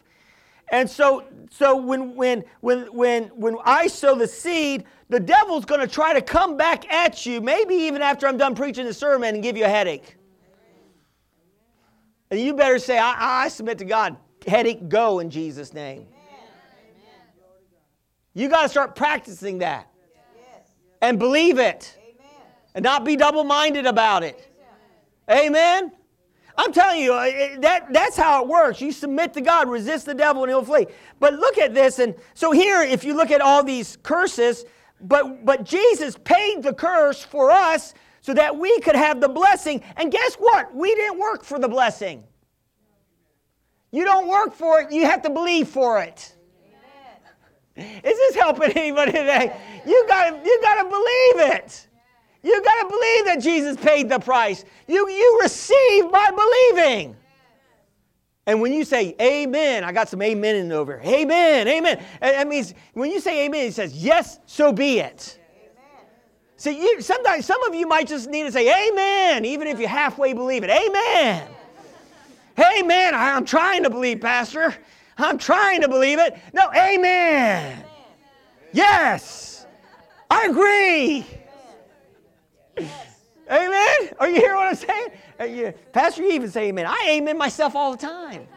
And 0.71 0.89
so, 0.89 1.25
so 1.51 1.75
when, 1.75 2.15
when, 2.15 2.43
when, 2.61 2.85
when, 2.93 3.23
when 3.35 3.57
I 3.63 3.87
sow 3.87 4.15
the 4.15 4.27
seed, 4.27 4.85
the 5.09 5.19
devil's 5.19 5.65
going 5.65 5.81
to 5.81 5.87
try 5.87 6.13
to 6.13 6.21
come 6.21 6.57
back 6.57 6.91
at 6.91 7.25
you, 7.25 7.41
maybe 7.41 7.75
even 7.75 8.01
after 8.01 8.27
I'm 8.27 8.37
done 8.37 8.55
preaching 8.55 8.85
the 8.85 8.93
sermon, 8.93 9.35
and 9.35 9.43
give 9.43 9.57
you 9.57 9.65
a 9.65 9.69
headache. 9.69 10.15
And 12.33 12.41
you 12.41 12.55
better 12.55 12.79
say, 12.79 12.97
I, 12.97 13.43
I 13.43 13.47
submit 13.47 13.77
to 13.77 13.85
God. 13.85 14.17
Headache, 14.47 14.89
go 14.89 15.19
in 15.19 15.29
Jesus' 15.29 15.71
name. 15.71 16.07
You 18.33 18.49
got 18.49 18.63
to 18.63 18.69
start 18.69 18.95
practicing 18.95 19.59
that 19.59 19.87
and 20.99 21.19
believe 21.19 21.59
it 21.59 21.95
and 22.73 22.81
not 22.81 23.05
be 23.05 23.15
double 23.15 23.43
minded 23.43 23.85
about 23.85 24.23
it. 24.23 24.51
Amen. 25.29 25.91
I'm 26.57 26.73
telling 26.73 27.01
you, 27.01 27.11
that, 27.59 27.93
that's 27.93 28.17
how 28.17 28.41
it 28.41 28.47
works. 28.47 28.81
You 28.81 28.91
submit 28.91 29.33
to 29.33 29.41
God, 29.41 29.69
resist 29.69 30.07
the 30.07 30.15
devil, 30.15 30.41
and 30.41 30.49
he'll 30.49 30.65
flee. 30.65 30.87
But 31.19 31.35
look 31.35 31.59
at 31.59 31.75
this. 31.75 31.99
And 31.99 32.15
so, 32.33 32.51
here, 32.51 32.81
if 32.81 33.03
you 33.03 33.13
look 33.13 33.29
at 33.29 33.41
all 33.41 33.63
these 33.63 33.99
curses, 34.01 34.65
but, 35.01 35.45
but 35.45 35.65
Jesus 35.65 36.17
paid 36.23 36.63
the 36.63 36.73
curse 36.73 37.23
for 37.23 37.51
us 37.51 37.93
so 38.23 38.33
that 38.33 38.57
we 38.57 38.79
could 38.79 38.95
have 38.95 39.19
the 39.19 39.27
blessing. 39.27 39.83
And 39.97 40.09
guess 40.09 40.35
what? 40.35 40.73
We 40.73 40.95
didn't 40.95 41.19
work 41.19 41.43
for 41.43 41.59
the 41.59 41.67
blessing. 41.67 42.23
You 43.91 44.05
don't 44.05 44.29
work 44.29 44.53
for 44.53 44.79
it, 44.79 44.91
you 44.91 45.05
have 45.05 45.21
to 45.23 45.29
believe 45.29 45.67
for 45.67 46.01
it. 46.01 46.33
Is 47.75 48.01
this 48.03 48.35
helping 48.35 48.71
anybody 48.71 49.11
today? 49.11 49.55
You 49.85 50.05
gotta, 50.07 50.39
you 50.43 50.59
gotta 50.61 50.89
believe 50.89 51.53
it. 51.53 51.87
You 52.41 52.63
gotta 52.63 52.87
believe 52.87 53.25
that 53.25 53.39
Jesus 53.41 53.75
paid 53.75 54.07
the 54.07 54.19
price. 54.19 54.63
You, 54.87 55.09
you 55.09 55.39
receive 55.41 56.09
by 56.09 56.31
believing. 56.31 57.17
And 58.45 58.61
when 58.61 58.71
you 58.71 58.85
say 58.85 59.15
amen, 59.21 59.83
I 59.83 59.91
got 59.91 60.07
some 60.07 60.21
amen 60.21 60.55
in 60.55 60.71
over. 60.71 61.01
Amen, 61.03 61.67
amen. 61.67 62.03
That 62.21 62.47
means 62.47 62.73
when 62.93 63.11
you 63.11 63.19
say 63.19 63.45
amen, 63.45 63.67
it 63.67 63.73
says, 63.73 63.93
yes, 63.93 64.39
so 64.45 64.71
be 64.71 64.99
it. 64.99 65.39
See, 66.63 66.79
you, 66.79 67.01
sometimes 67.01 67.45
some 67.45 67.61
of 67.65 67.75
you 67.75 67.85
might 67.85 68.07
just 68.07 68.29
need 68.29 68.43
to 68.43 68.51
say 68.53 68.87
amen, 68.87 69.43
even 69.43 69.67
if 69.67 69.81
you 69.81 69.87
halfway 69.89 70.31
believe 70.31 70.63
it. 70.63 70.69
Amen. 70.69 71.45
Hey, 72.55 72.81
man, 72.81 73.13
I'm 73.13 73.43
trying 73.43 73.83
to 73.83 73.89
believe, 73.89 74.21
Pastor. 74.21 74.73
I'm 75.17 75.37
trying 75.37 75.81
to 75.81 75.89
believe 75.89 76.19
it. 76.19 76.37
No, 76.53 76.71
amen. 76.73 77.83
Yes. 78.71 79.65
I 80.29 80.45
agree. 80.45 81.25
Amen. 83.51 84.13
Are 84.17 84.29
you 84.29 84.35
hearing 84.35 84.55
what 84.55 84.67
I'm 84.67 84.75
saying? 84.75 85.57
You, 85.57 85.73
Pastor, 85.91 86.21
you 86.21 86.31
even 86.31 86.49
say 86.49 86.69
amen. 86.69 86.85
I 86.85 87.07
amen 87.09 87.37
myself 87.37 87.75
all 87.75 87.91
the 87.91 87.97
time. 87.97 88.47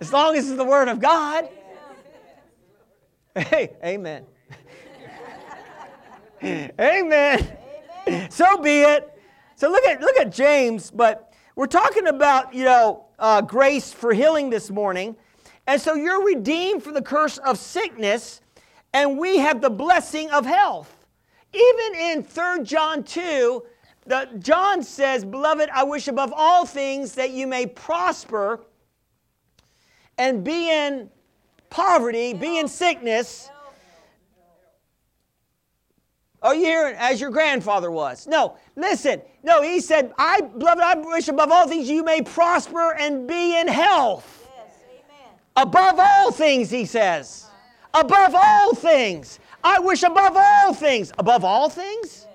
As 0.00 0.12
long 0.12 0.34
as 0.34 0.48
it's 0.48 0.56
the 0.56 0.64
word 0.64 0.88
of 0.88 0.98
God. 0.98 1.48
Hey, 3.36 3.76
amen. 3.84 4.26
Amen. 6.42 6.72
Amen. 6.78 8.30
So 8.30 8.58
be 8.58 8.82
it. 8.82 9.12
So 9.56 9.70
look 9.70 9.84
at 9.84 10.00
look 10.00 10.16
at 10.16 10.32
James, 10.32 10.90
but 10.90 11.32
we're 11.56 11.66
talking 11.66 12.06
about, 12.06 12.54
you 12.54 12.64
know, 12.64 13.06
uh, 13.18 13.40
grace 13.40 13.92
for 13.92 14.12
healing 14.12 14.48
this 14.48 14.70
morning. 14.70 15.16
And 15.66 15.80
so 15.80 15.94
you're 15.94 16.24
redeemed 16.24 16.82
from 16.82 16.94
the 16.94 17.02
curse 17.02 17.38
of 17.38 17.58
sickness, 17.58 18.40
and 18.94 19.18
we 19.18 19.38
have 19.38 19.60
the 19.60 19.68
blessing 19.68 20.30
of 20.30 20.46
health. 20.46 21.04
Even 21.52 22.00
in 22.00 22.22
3 22.22 22.62
John 22.62 23.02
2, 23.02 23.62
the, 24.06 24.28
John 24.38 24.82
says, 24.82 25.24
Beloved, 25.24 25.68
I 25.70 25.82
wish 25.82 26.08
above 26.08 26.32
all 26.34 26.64
things 26.64 27.14
that 27.16 27.30
you 27.30 27.46
may 27.46 27.66
prosper 27.66 28.60
and 30.16 30.42
be 30.42 30.70
in 30.70 31.10
poverty, 31.68 32.32
be 32.32 32.58
in 32.58 32.68
sickness. 32.68 33.50
Are 36.42 36.54
you 36.54 36.64
hearing? 36.64 36.94
As 36.98 37.20
your 37.20 37.30
grandfather 37.30 37.90
was. 37.90 38.26
No, 38.26 38.56
listen. 38.76 39.20
No, 39.42 39.62
he 39.62 39.80
said, 39.80 40.12
I, 40.18 40.40
beloved, 40.40 40.82
I 40.82 40.94
wish 40.94 41.28
above 41.28 41.50
all 41.50 41.66
things 41.66 41.88
you 41.88 42.04
may 42.04 42.22
prosper 42.22 42.94
and 42.94 43.26
be 43.26 43.58
in 43.58 43.66
health. 43.66 44.48
Yes, 44.56 44.76
amen. 44.88 45.34
Above 45.56 45.98
all 45.98 46.30
things, 46.30 46.70
he 46.70 46.84
says. 46.84 47.46
Above 47.94 48.34
all 48.34 48.74
things. 48.74 49.40
I 49.64 49.80
wish 49.80 50.02
above 50.02 50.36
all 50.36 50.72
things. 50.74 51.12
Above 51.18 51.44
all 51.44 51.68
things? 51.68 52.26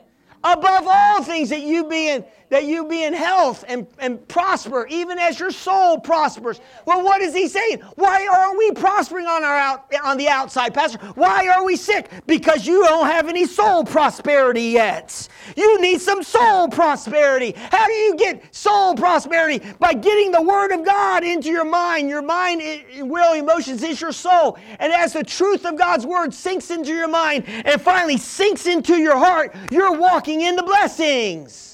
Above 0.43 0.85
all 0.85 1.23
things 1.23 1.49
that 1.49 1.61
you 1.61 1.87
be 1.87 2.09
in 2.09 2.25
that 2.53 2.65
you 2.65 2.85
be 2.87 3.03
in 3.03 3.13
health 3.13 3.65
and, 3.67 3.87
and 3.97 4.27
prosper, 4.27 4.85
even 4.87 5.17
as 5.17 5.39
your 5.39 5.49
soul 5.49 5.99
prospers. 5.99 6.61
Well, 6.85 7.03
what 7.03 7.19
is 7.19 7.33
he 7.33 7.47
saying? 7.47 7.79
Why 7.95 8.27
are 8.27 8.55
we 8.55 8.69
prospering 8.73 9.25
on 9.25 9.43
our 9.43 9.57
out, 9.57 9.91
on 10.03 10.17
the 10.17 10.27
outside, 10.27 10.71
Pastor? 10.71 10.99
Why 11.15 11.47
are 11.47 11.65
we 11.65 11.75
sick? 11.75 12.11
Because 12.27 12.67
you 12.67 12.83
don't 12.83 13.07
have 13.07 13.27
any 13.27 13.47
soul 13.47 13.83
prosperity 13.83 14.65
yet. 14.65 15.27
You 15.57 15.81
need 15.81 15.99
some 15.99 16.21
soul 16.21 16.67
prosperity. 16.67 17.55
How 17.71 17.87
do 17.87 17.93
you 17.93 18.17
get 18.17 18.53
soul 18.53 18.93
prosperity? 18.93 19.59
By 19.79 19.95
getting 19.95 20.31
the 20.31 20.43
Word 20.43 20.71
of 20.73 20.85
God 20.85 21.23
into 21.23 21.49
your 21.49 21.65
mind. 21.65 22.07
Your 22.07 22.21
mind, 22.21 22.61
will, 22.99 23.33
emotions 23.33 23.81
is 23.81 23.99
your 23.99 24.11
soul. 24.11 24.59
And 24.77 24.93
as 24.93 25.13
the 25.13 25.23
truth 25.23 25.65
of 25.65 25.75
God's 25.75 26.05
Word 26.05 26.31
sinks 26.35 26.69
into 26.69 26.93
your 26.93 27.07
mind 27.07 27.45
and 27.47 27.81
finally 27.81 28.17
sinks 28.17 28.67
into 28.67 28.97
your 28.97 29.17
heart, 29.17 29.55
you're 29.71 29.97
walking 29.97 30.41
in 30.41 30.55
the 30.55 30.61
blessings. 30.61 31.72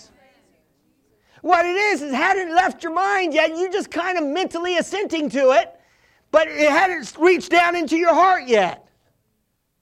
What 1.42 1.66
it 1.66 1.76
is, 1.76 2.02
it 2.02 2.14
hadn't 2.14 2.54
left 2.54 2.84
your 2.84 2.94
mind 2.94 3.34
yet. 3.34 3.58
You 3.58 3.72
just 3.72 3.92
kind 3.92 4.18
of 4.18 4.26
mentally 4.26 4.78
assenting 4.78 5.30
to 5.30 5.52
it, 5.52 5.80
but 6.32 6.48
it 6.48 6.70
hadn't 6.70 7.16
reached 7.18 7.52
down 7.52 7.76
into 7.76 7.96
your 7.96 8.14
heart 8.14 8.48
yet. 8.48 8.88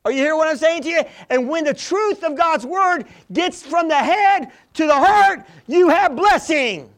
Are 0.05 0.11
you 0.11 0.19
hearing 0.19 0.37
what 0.37 0.47
I'm 0.47 0.57
saying 0.57 0.83
to 0.83 0.89
you? 0.89 1.03
And 1.29 1.49
when 1.49 1.65
the 1.65 1.73
truth 1.73 2.23
of 2.23 2.37
God's 2.37 2.65
word 2.65 3.05
gets 3.33 3.63
from 3.63 3.89
the 3.89 3.97
head 3.97 4.51
to 4.75 4.87
the 4.87 4.95
heart, 4.95 5.45
you 5.67 5.89
have 5.89 6.15
blessing. 6.15 6.89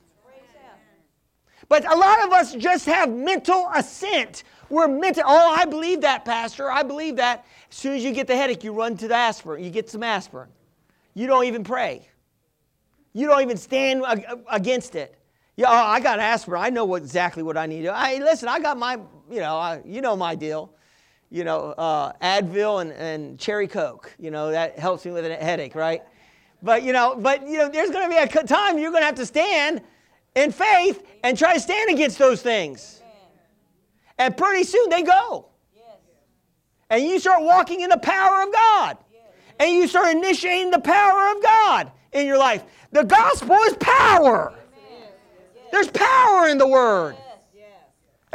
But 1.70 1.92
a 1.92 1.96
lot 1.96 2.24
of 2.26 2.34
us 2.34 2.54
just 2.56 2.86
have 2.86 3.10
mental 3.10 3.70
assent. 3.74 4.44
We're 4.70 4.88
mental, 4.88 5.24
oh, 5.26 5.56
I 5.56 5.66
believe 5.66 6.02
that, 6.02 6.26
Pastor. 6.26 6.70
I 6.70 6.84
believe 6.84 7.16
that. 7.16 7.46
As 7.72 7.78
soon 7.78 7.96
as 7.96 8.04
you 8.04 8.12
get 8.12 8.28
the 8.28 8.36
headache, 8.36 8.64
you 8.64 8.74
run 8.74 8.98
to 8.98 9.08
the 9.08 9.16
aspirin. 9.16 9.64
You 9.64 9.70
get 9.70 9.90
some 9.90 10.04
aspirin. 10.04 10.50
You 11.14 11.28
don't 11.28 11.46
even 11.46 11.64
pray. 11.64 12.08
You 13.14 13.28
don't 13.28 13.42
even 13.42 13.58
stand 13.58 14.04
against 14.50 14.96
it. 14.96 15.16
Yeah, 15.56 15.68
oh, 15.70 15.74
I 15.74 16.00
got 16.00 16.20
aspirin. 16.20 16.62
I 16.62 16.70
know 16.70 16.86
what, 16.86 17.02
exactly 17.02 17.44
what 17.44 17.58
I 17.58 17.66
need. 17.66 17.88
I 17.88 18.18
listen. 18.20 18.48
I 18.48 18.60
got 18.60 18.78
my, 18.78 19.00
you 19.30 19.40
know, 19.40 19.58
I, 19.58 19.82
you 19.86 20.02
know 20.02 20.16
my 20.16 20.36
deal. 20.36 20.74
You 21.32 21.44
know, 21.44 21.72
uh, 21.72 22.14
Advil 22.22 22.82
and, 22.82 22.92
and 22.94 23.38
cherry 23.38 23.68
Coke. 23.68 24.14
You 24.18 24.32
know 24.32 24.52
that 24.52 24.80
helps 24.80 25.06
me 25.06 25.12
with 25.12 25.26
a 25.26 25.36
headache, 25.36 25.76
right? 25.76 26.02
But 26.64 26.84
you 26.84 26.94
know, 26.94 27.16
but 27.20 27.48
you 27.48 27.58
know, 27.58 27.70
there's 27.70 27.90
going 27.90 28.10
to 28.10 28.16
be 28.16 28.22
a 28.22 28.44
time 28.44 28.78
you're 28.80 28.92
going 28.92 29.02
to 29.02 29.08
have 29.08 29.16
to 29.16 29.26
stand 29.26 29.82
in 30.36 30.52
faith 30.52 31.06
and 31.24 31.38
try 31.38 31.54
to 31.54 31.60
stand 31.60 31.90
against 31.90 32.18
those 32.18 32.42
things. 32.42 33.02
And 34.18 34.36
pretty 34.36 34.64
soon 34.64 34.90
they 34.90 35.04
go. 35.04 35.48
And 36.90 37.04
you 37.04 37.20
start 37.20 37.44
walking 37.44 37.82
in 37.82 37.90
the 37.90 37.98
power 37.98 38.44
of 38.44 38.52
God. 38.52 38.98
And 39.60 39.72
you 39.72 39.88
start 39.88 40.16
initiating 40.16 40.72
the 40.72 40.80
power 40.80 41.36
of 41.36 41.44
God 41.44 41.92
in 42.14 42.26
your 42.26 42.38
life. 42.38 42.64
The 42.92 43.04
gospel 43.04 43.56
is 43.56 43.76
power. 43.80 44.54
There's 45.72 45.90
power 45.90 46.48
in 46.48 46.58
the 46.58 46.68
word. 46.68 47.16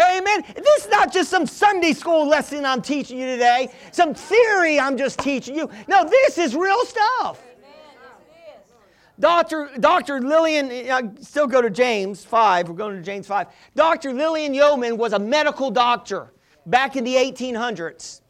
Amen. 0.00 0.45
This 0.57 0.85
is 0.85 0.90
not 0.90 1.12
just 1.12 1.31
some 1.31 1.47
Sunday 1.47 1.93
school 1.93 2.26
lesson 2.26 2.64
I'm 2.64 2.83
teaching 2.83 3.19
you 3.19 3.26
today, 3.26 3.73
some 3.93 4.12
theory 4.12 4.81
I'm 4.81 4.97
just 4.97 5.21
teaching 5.21 5.54
you. 5.54 5.71
No, 5.87 6.04
this 6.04 6.37
is 6.37 6.57
real 6.57 6.85
stuff. 6.85 7.40
Dr. 9.21 9.71
Dr. 9.78 10.21
Lilian, 10.21 10.90
I 10.90 11.09
still 11.21 11.47
go 11.47 11.62
to 11.62 11.71
James 11.71 12.25
5, 12.25 12.69
we're 12.69 12.75
going 12.75 12.97
to 12.97 13.02
James 13.02 13.28
5. 13.28 13.47
Dr. 13.76 14.12
Lilian 14.12 14.52
Yeoman 14.52 14.97
was 14.97 15.12
a 15.12 15.19
medical 15.21 15.71
doctor 15.71 16.33
back 16.66 16.97
in 16.97 17.04
the 17.04 17.14
1800s. 17.14 18.23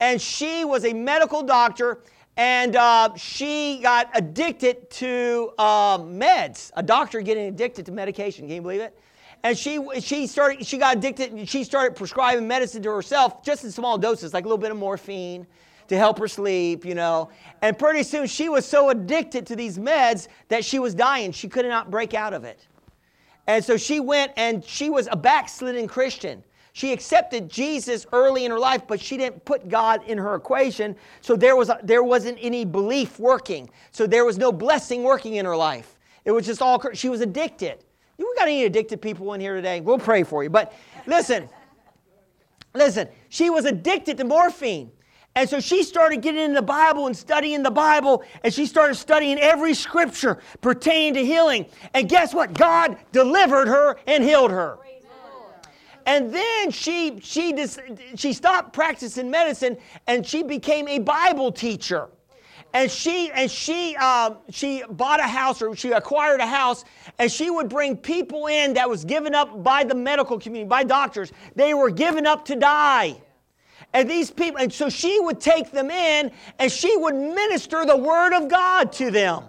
And 0.00 0.18
she 0.18 0.64
was 0.64 0.86
a 0.86 0.94
medical 0.94 1.42
doctor 1.42 2.00
and 2.40 2.74
uh, 2.74 3.14
she 3.16 3.80
got 3.82 4.08
addicted 4.14 4.88
to 4.88 5.52
uh, 5.58 5.98
meds. 5.98 6.70
A 6.74 6.82
doctor 6.82 7.20
getting 7.20 7.48
addicted 7.48 7.84
to 7.84 7.92
medication. 7.92 8.46
Can 8.46 8.54
you 8.54 8.62
believe 8.62 8.80
it? 8.80 8.98
And 9.42 9.58
she 9.58 9.78
she 10.00 10.26
started 10.26 10.66
she 10.66 10.78
got 10.78 10.96
addicted. 10.96 11.32
And 11.32 11.46
she 11.46 11.64
started 11.64 11.94
prescribing 11.94 12.48
medicine 12.48 12.82
to 12.84 12.90
herself, 12.90 13.44
just 13.44 13.64
in 13.64 13.70
small 13.70 13.98
doses, 13.98 14.32
like 14.32 14.46
a 14.46 14.48
little 14.48 14.56
bit 14.56 14.70
of 14.70 14.78
morphine 14.78 15.46
to 15.88 15.98
help 15.98 16.18
her 16.18 16.28
sleep, 16.28 16.86
you 16.86 16.94
know. 16.94 17.28
And 17.60 17.78
pretty 17.78 18.02
soon 18.04 18.26
she 18.26 18.48
was 18.48 18.64
so 18.64 18.88
addicted 18.88 19.46
to 19.48 19.54
these 19.54 19.76
meds 19.76 20.28
that 20.48 20.64
she 20.64 20.78
was 20.78 20.94
dying. 20.94 21.32
She 21.32 21.46
could 21.46 21.66
not 21.66 21.90
break 21.90 22.14
out 22.14 22.32
of 22.32 22.44
it. 22.44 22.66
And 23.48 23.62
so 23.62 23.76
she 23.76 24.00
went 24.00 24.32
and 24.38 24.64
she 24.64 24.88
was 24.88 25.10
a 25.12 25.16
backslidden 25.16 25.86
Christian. 25.88 26.42
She 26.72 26.92
accepted 26.92 27.48
Jesus 27.48 28.06
early 28.12 28.44
in 28.44 28.50
her 28.50 28.58
life, 28.58 28.82
but 28.86 29.00
she 29.00 29.16
didn't 29.16 29.44
put 29.44 29.68
God 29.68 30.02
in 30.06 30.18
her 30.18 30.34
equation. 30.34 30.94
So 31.20 31.36
there, 31.36 31.56
was 31.56 31.68
a, 31.68 31.78
there 31.82 32.04
wasn't 32.04 32.38
any 32.40 32.64
belief 32.64 33.18
working. 33.18 33.68
So 33.90 34.06
there 34.06 34.24
was 34.24 34.38
no 34.38 34.52
blessing 34.52 35.02
working 35.02 35.34
in 35.34 35.44
her 35.44 35.56
life. 35.56 35.98
It 36.24 36.30
was 36.30 36.46
just 36.46 36.62
all, 36.62 36.80
she 36.92 37.08
was 37.08 37.20
addicted. 37.20 37.84
You 38.18 38.32
got 38.36 38.48
any 38.48 38.64
addicted 38.64 39.00
people 39.00 39.32
in 39.34 39.40
here 39.40 39.56
today? 39.56 39.80
We'll 39.80 39.98
pray 39.98 40.22
for 40.22 40.42
you. 40.42 40.50
But 40.50 40.72
listen, 41.06 41.48
listen, 42.74 43.08
she 43.30 43.50
was 43.50 43.64
addicted 43.64 44.18
to 44.18 44.24
morphine. 44.24 44.92
And 45.36 45.48
so 45.48 45.60
she 45.60 45.84
started 45.84 46.22
getting 46.22 46.40
in 46.40 46.54
the 46.54 46.62
Bible 46.62 47.06
and 47.06 47.16
studying 47.16 47.62
the 47.62 47.70
Bible, 47.70 48.24
and 48.42 48.52
she 48.52 48.66
started 48.66 48.96
studying 48.96 49.38
every 49.38 49.74
scripture 49.74 50.38
pertaining 50.60 51.14
to 51.14 51.24
healing. 51.24 51.66
And 51.94 52.08
guess 52.08 52.34
what? 52.34 52.52
God 52.52 52.96
delivered 53.12 53.68
her 53.68 53.96
and 54.06 54.24
healed 54.24 54.50
her. 54.50 54.78
And 56.06 56.32
then 56.32 56.70
she, 56.70 57.18
she, 57.20 57.52
dis, 57.52 57.78
she 58.16 58.32
stopped 58.32 58.72
practicing 58.72 59.30
medicine 59.30 59.76
and 60.06 60.26
she 60.26 60.42
became 60.42 60.88
a 60.88 60.98
Bible 60.98 61.52
teacher. 61.52 62.08
And 62.72 62.90
she, 62.90 63.30
and 63.32 63.50
she, 63.50 63.96
uh, 63.98 64.34
she 64.50 64.84
bought 64.90 65.18
a 65.18 65.24
house 65.24 65.60
or 65.60 65.74
she 65.74 65.90
acquired 65.90 66.40
a 66.40 66.46
house 66.46 66.84
and 67.18 67.30
she 67.30 67.50
would 67.50 67.68
bring 67.68 67.96
people 67.96 68.46
in 68.46 68.74
that 68.74 68.88
was 68.88 69.04
given 69.04 69.34
up 69.34 69.62
by 69.62 69.82
the 69.82 69.94
medical 69.94 70.38
community, 70.38 70.68
by 70.68 70.84
doctors. 70.84 71.32
They 71.56 71.74
were 71.74 71.90
given 71.90 72.26
up 72.26 72.44
to 72.46 72.56
die. 72.56 73.20
And 73.92 74.08
these 74.08 74.30
people, 74.30 74.60
and 74.60 74.72
so 74.72 74.88
she 74.88 75.18
would 75.18 75.40
take 75.40 75.72
them 75.72 75.90
in 75.90 76.30
and 76.60 76.70
she 76.70 76.96
would 76.96 77.16
minister 77.16 77.84
the 77.84 77.96
word 77.96 78.34
of 78.34 78.48
God 78.48 78.92
to 78.92 79.10
them. 79.10 79.44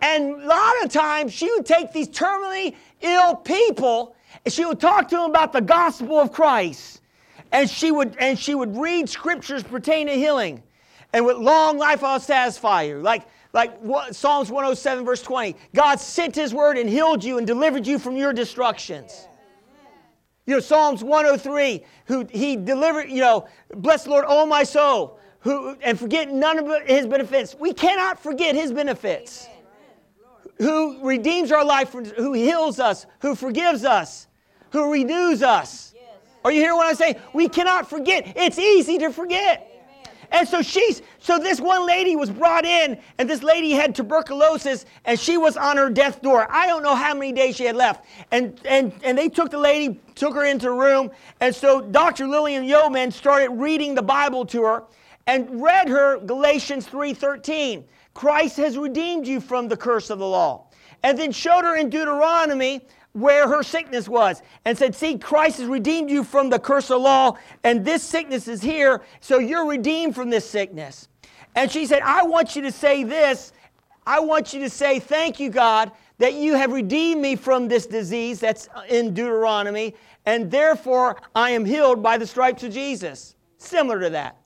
And 0.00 0.42
a 0.42 0.46
lot 0.46 0.84
of 0.84 0.90
times 0.90 1.32
she 1.32 1.50
would 1.52 1.66
take 1.66 1.92
these 1.92 2.08
terminally 2.08 2.74
ill 3.02 3.36
people 3.36 4.16
and 4.44 4.52
she 4.52 4.64
would 4.64 4.80
talk 4.80 5.08
to 5.08 5.16
him 5.16 5.30
about 5.30 5.52
the 5.52 5.60
gospel 5.60 6.18
of 6.18 6.32
Christ. 6.32 7.00
And 7.52 7.68
she 7.70 7.90
would, 7.90 8.16
and 8.18 8.38
she 8.38 8.54
would 8.54 8.76
read 8.76 9.08
scriptures 9.08 9.62
pertaining 9.62 10.08
to 10.08 10.14
healing. 10.14 10.62
And 11.12 11.24
with 11.24 11.36
long 11.36 11.78
life 11.78 12.02
I'll 12.02 12.20
satisfy 12.20 12.82
you. 12.82 12.98
Like, 12.98 13.26
like 13.52 13.78
what, 13.78 14.16
Psalms 14.16 14.50
107, 14.50 15.04
verse 15.04 15.22
20. 15.22 15.56
God 15.74 16.00
sent 16.00 16.34
his 16.34 16.52
word 16.52 16.76
and 16.76 16.88
healed 16.88 17.22
you 17.22 17.38
and 17.38 17.46
delivered 17.46 17.86
you 17.86 17.98
from 17.98 18.16
your 18.16 18.32
destructions. 18.32 19.28
You 20.46 20.54
know, 20.54 20.60
Psalms 20.60 21.02
103, 21.02 21.84
who 22.06 22.26
he 22.30 22.56
delivered, 22.56 23.08
you 23.08 23.20
know, 23.20 23.46
bless 23.76 24.04
the 24.04 24.10
Lord, 24.10 24.24
all 24.26 24.44
my 24.44 24.62
soul, 24.62 25.18
who 25.38 25.76
and 25.80 25.98
forget 25.98 26.30
none 26.30 26.58
of 26.58 26.82
his 26.86 27.06
benefits. 27.06 27.54
We 27.54 27.72
cannot 27.72 28.18
forget 28.18 28.54
his 28.54 28.72
benefits. 28.72 29.46
Amen 29.46 29.64
who 30.58 31.04
redeems 31.06 31.50
our 31.50 31.64
life, 31.64 31.92
who 31.92 32.32
heals 32.32 32.78
us, 32.78 33.06
who 33.20 33.34
forgives 33.34 33.84
us, 33.84 34.28
who 34.74 34.92
renews 34.92 35.42
us. 35.42 35.94
Yes. 35.94 36.04
Are 36.44 36.52
you 36.52 36.60
hearing 36.60 36.76
what 36.76 36.88
I'm 36.88 36.96
saying? 36.96 37.16
We 37.32 37.48
cannot 37.48 37.88
forget. 37.88 38.32
It's 38.36 38.58
easy 38.58 38.98
to 38.98 39.10
forget. 39.10 39.70
Amen. 39.70 40.14
And 40.32 40.48
so 40.48 40.62
she's 40.62 41.00
so 41.20 41.38
this 41.38 41.60
one 41.60 41.86
lady 41.86 42.16
was 42.16 42.30
brought 42.30 42.64
in, 42.64 42.98
and 43.18 43.30
this 43.30 43.42
lady 43.42 43.70
had 43.70 43.94
tuberculosis, 43.94 44.84
and 45.04 45.18
she 45.18 45.38
was 45.38 45.56
on 45.56 45.76
her 45.76 45.88
death 45.88 46.20
door. 46.22 46.46
I 46.50 46.66
don't 46.66 46.82
know 46.82 46.94
how 46.94 47.14
many 47.14 47.32
days 47.32 47.56
she 47.56 47.64
had 47.64 47.76
left. 47.76 48.04
And 48.30 48.60
and 48.64 48.92
and 49.02 49.16
they 49.16 49.28
took 49.28 49.50
the 49.50 49.58
lady, 49.58 50.00
took 50.14 50.34
her 50.34 50.44
into 50.44 50.68
a 50.68 50.74
room, 50.74 51.10
and 51.40 51.54
so 51.54 51.80
Dr. 51.80 52.26
Lilian 52.26 52.64
Yeoman 52.64 53.10
started 53.10 53.50
reading 53.50 53.94
the 53.94 54.02
Bible 54.02 54.44
to 54.46 54.64
her 54.64 54.84
and 55.26 55.62
read 55.62 55.88
her 55.88 56.18
Galatians 56.18 56.86
3:13. 56.86 57.84
Christ 58.12 58.56
has 58.58 58.76
redeemed 58.76 59.26
you 59.26 59.40
from 59.40 59.68
the 59.68 59.76
curse 59.76 60.10
of 60.10 60.18
the 60.18 60.26
law. 60.26 60.66
And 61.02 61.18
then 61.18 61.32
showed 61.32 61.64
her 61.64 61.76
in 61.76 61.90
Deuteronomy 61.90 62.86
where 63.14 63.48
her 63.48 63.62
sickness 63.62 64.08
was 64.08 64.42
and 64.64 64.76
said, 64.76 64.94
See, 64.94 65.16
Christ 65.16 65.58
has 65.58 65.68
redeemed 65.68 66.10
you 66.10 66.22
from 66.22 66.50
the 66.50 66.58
curse 66.58 66.90
of 66.90 67.00
law, 67.00 67.38
and 67.62 67.84
this 67.84 68.02
sickness 68.02 68.46
is 68.48 68.60
here, 68.60 69.02
so 69.20 69.38
you're 69.38 69.66
redeemed 69.66 70.14
from 70.14 70.30
this 70.30 70.48
sickness. 70.48 71.08
And 71.54 71.70
she 71.70 71.86
said, 71.86 72.02
I 72.02 72.24
want 72.24 72.56
you 72.56 72.62
to 72.62 72.72
say 72.72 73.04
this. 73.04 73.52
I 74.06 74.20
want 74.20 74.52
you 74.52 74.60
to 74.60 74.70
say, 74.70 74.98
Thank 74.98 75.38
you, 75.38 75.48
God, 75.48 75.92
that 76.18 76.34
you 76.34 76.56
have 76.56 76.72
redeemed 76.72 77.22
me 77.22 77.36
from 77.36 77.68
this 77.68 77.86
disease 77.86 78.40
that's 78.40 78.68
in 78.88 79.14
Deuteronomy, 79.14 79.94
and 80.26 80.50
therefore 80.50 81.16
I 81.36 81.50
am 81.50 81.64
healed 81.64 82.02
by 82.02 82.18
the 82.18 82.26
stripes 82.26 82.64
of 82.64 82.72
Jesus. 82.72 83.36
Similar 83.58 84.00
to 84.00 84.10
that. 84.10 84.36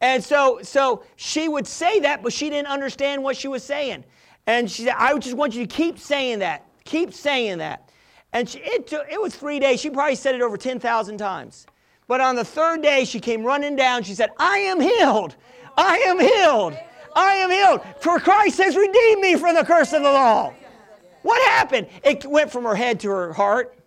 And 0.00 0.22
so, 0.22 0.60
so 0.62 1.02
she 1.16 1.48
would 1.48 1.66
say 1.66 1.98
that, 2.00 2.22
but 2.22 2.32
she 2.32 2.48
didn't 2.48 2.68
understand 2.68 3.24
what 3.24 3.36
she 3.36 3.48
was 3.48 3.64
saying. 3.64 4.04
And 4.46 4.70
she 4.70 4.84
said, 4.84 4.94
I 4.98 5.18
just 5.18 5.36
want 5.36 5.54
you 5.54 5.66
to 5.66 5.74
keep 5.74 5.98
saying 5.98 6.40
that. 6.40 6.66
Keep 6.84 7.12
saying 7.12 7.58
that. 7.58 7.90
And 8.34 8.48
she, 8.48 8.58
it, 8.58 8.88
took, 8.88 9.06
it 9.10 9.22
was 9.22 9.34
three 9.34 9.60
days. 9.60 9.80
She 9.80 9.88
probably 9.88 10.16
said 10.16 10.34
it 10.34 10.42
over 10.42 10.56
10,000 10.56 11.16
times. 11.16 11.66
But 12.08 12.20
on 12.20 12.34
the 12.34 12.44
third 12.44 12.82
day, 12.82 13.04
she 13.04 13.20
came 13.20 13.44
running 13.44 13.76
down. 13.76 14.02
She 14.02 14.14
said, 14.14 14.30
I 14.38 14.58
am 14.58 14.80
healed. 14.80 15.36
I 15.76 15.98
am 15.98 16.18
healed. 16.20 16.76
I 17.16 17.36
am 17.36 17.50
healed. 17.50 17.80
For 18.00 18.18
Christ 18.18 18.58
has 18.58 18.76
redeemed 18.76 19.22
me 19.22 19.36
from 19.36 19.54
the 19.54 19.64
curse 19.64 19.92
of 19.92 20.02
the 20.02 20.10
law. 20.10 20.52
What 21.22 21.40
happened? 21.48 21.86
It 22.02 22.26
went 22.26 22.50
from 22.50 22.64
her 22.64 22.74
head 22.74 23.00
to 23.00 23.08
her 23.08 23.32
heart. 23.32 23.78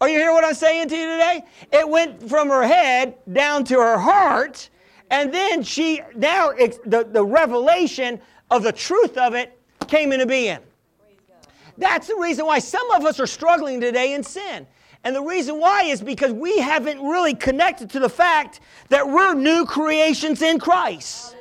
Are 0.00 0.08
you 0.08 0.18
hearing 0.18 0.34
what 0.34 0.44
I'm 0.44 0.54
saying 0.54 0.88
to 0.90 0.96
you 0.96 1.06
today? 1.06 1.42
It 1.72 1.88
went 1.88 2.28
from 2.28 2.48
her 2.48 2.66
head 2.66 3.16
down 3.32 3.64
to 3.64 3.74
her 3.74 3.98
heart, 3.98 4.68
and 5.10 5.32
then 5.32 5.62
she, 5.62 6.02
now 6.14 6.52
the, 6.52 7.08
the 7.10 7.24
revelation 7.24 8.20
of 8.50 8.62
the 8.62 8.72
truth 8.72 9.16
of 9.16 9.34
it 9.34 9.58
came 9.88 10.12
into 10.12 10.26
being. 10.26 10.58
That's 11.78 12.06
the 12.08 12.16
reason 12.16 12.46
why 12.46 12.58
some 12.58 12.90
of 12.92 13.04
us 13.04 13.20
are 13.20 13.26
struggling 13.26 13.80
today 13.80 14.14
in 14.14 14.22
sin. 14.22 14.66
And 15.04 15.14
the 15.14 15.22
reason 15.22 15.60
why 15.60 15.84
is 15.84 16.00
because 16.00 16.32
we 16.32 16.58
haven't 16.58 17.00
really 17.00 17.34
connected 17.34 17.90
to 17.90 18.00
the 18.00 18.08
fact 18.08 18.60
that 18.88 19.06
we're 19.06 19.34
new 19.34 19.64
creations 19.64 20.42
in 20.42 20.58
Christ. 20.58 21.36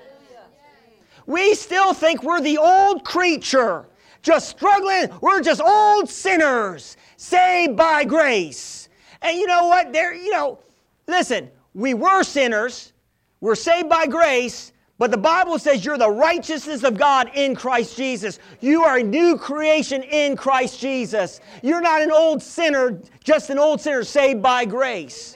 We 1.25 1.55
still 1.55 1.93
think 1.93 2.21
we're 2.21 2.41
the 2.41 2.59
old 2.59 3.03
creature, 3.03 3.87
just 4.21 4.49
struggling. 4.49 5.09
We're 5.21 5.41
just 5.41 5.61
old 5.61 6.09
sinners 6.09 6.97
saved 7.17 7.75
by 7.75 8.03
grace. 8.03 8.89
And 9.21 9.37
you 9.37 9.47
know 9.47 9.67
what? 9.67 9.91
There, 9.91 10.13
you 10.13 10.31
know, 10.31 10.59
listen, 11.07 11.49
we 11.73 11.93
were 11.93 12.23
sinners, 12.23 12.93
we're 13.41 13.55
saved 13.55 13.89
by 13.89 14.05
grace, 14.05 14.71
but 14.97 15.11
the 15.11 15.17
Bible 15.17 15.59
says 15.59 15.83
you're 15.83 15.97
the 15.97 16.09
righteousness 16.09 16.83
of 16.83 16.97
God 16.97 17.29
in 17.33 17.53
Christ 17.53 17.97
Jesus. 17.97 18.39
You 18.61 18.83
are 18.83 18.97
a 18.97 19.03
new 19.03 19.37
creation 19.37 20.03
in 20.03 20.37
Christ 20.37 20.79
Jesus. 20.79 21.41
You're 21.61 21.81
not 21.81 22.01
an 22.01 22.11
old 22.11 22.41
sinner, 22.41 23.01
just 23.21 23.49
an 23.49 23.59
old 23.59 23.81
sinner 23.81 24.05
saved 24.05 24.41
by 24.41 24.63
grace. 24.63 25.35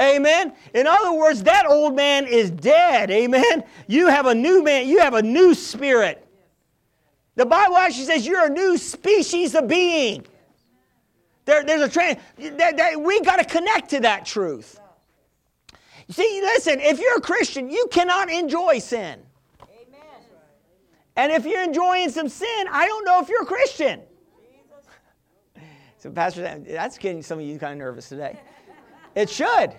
Amen. 0.00 0.16
Amen. 0.16 0.52
In 0.72 0.86
other 0.86 1.12
words, 1.12 1.42
that 1.42 1.66
old 1.66 1.94
man 1.94 2.26
is 2.26 2.50
dead. 2.50 3.10
Amen. 3.10 3.64
You 3.86 4.08
have 4.08 4.24
a 4.26 4.34
new 4.34 4.62
man, 4.62 4.88
you 4.88 4.98
have 4.98 5.14
a 5.14 5.22
new 5.22 5.54
spirit. 5.54 6.26
The 7.36 7.44
Bible 7.44 7.76
actually 7.76 8.04
says 8.04 8.26
you're 8.26 8.46
a 8.46 8.50
new 8.50 8.78
species 8.78 9.54
of 9.54 9.68
being. 9.68 10.24
There, 11.44 11.64
there's 11.64 11.82
a 11.82 11.88
trend. 11.88 12.18
we 12.38 13.20
got 13.20 13.36
to 13.36 13.44
connect 13.44 13.90
to 13.90 14.00
that 14.00 14.24
truth. 14.24 14.80
See, 16.10 16.40
listen, 16.42 16.80
if 16.80 16.98
you're 17.00 17.16
a 17.16 17.20
Christian, 17.20 17.70
you 17.70 17.86
cannot 17.90 18.30
enjoy 18.30 18.78
sin. 18.78 19.20
Amen. 19.62 20.00
And 21.16 21.32
if 21.32 21.46
you're 21.46 21.62
enjoying 21.62 22.10
some 22.10 22.28
sin, 22.28 22.66
I 22.70 22.86
don't 22.86 23.04
know 23.04 23.20
if 23.20 23.28
you're 23.28 23.42
a 23.42 23.46
Christian. 23.46 24.00
so, 25.98 26.10
Pastor, 26.10 26.62
that's 26.66 26.98
getting 26.98 27.22
some 27.22 27.38
of 27.38 27.44
you 27.44 27.58
kind 27.58 27.72
of 27.72 27.78
nervous 27.78 28.08
today. 28.08 28.38
It 29.14 29.30
should. 29.30 29.72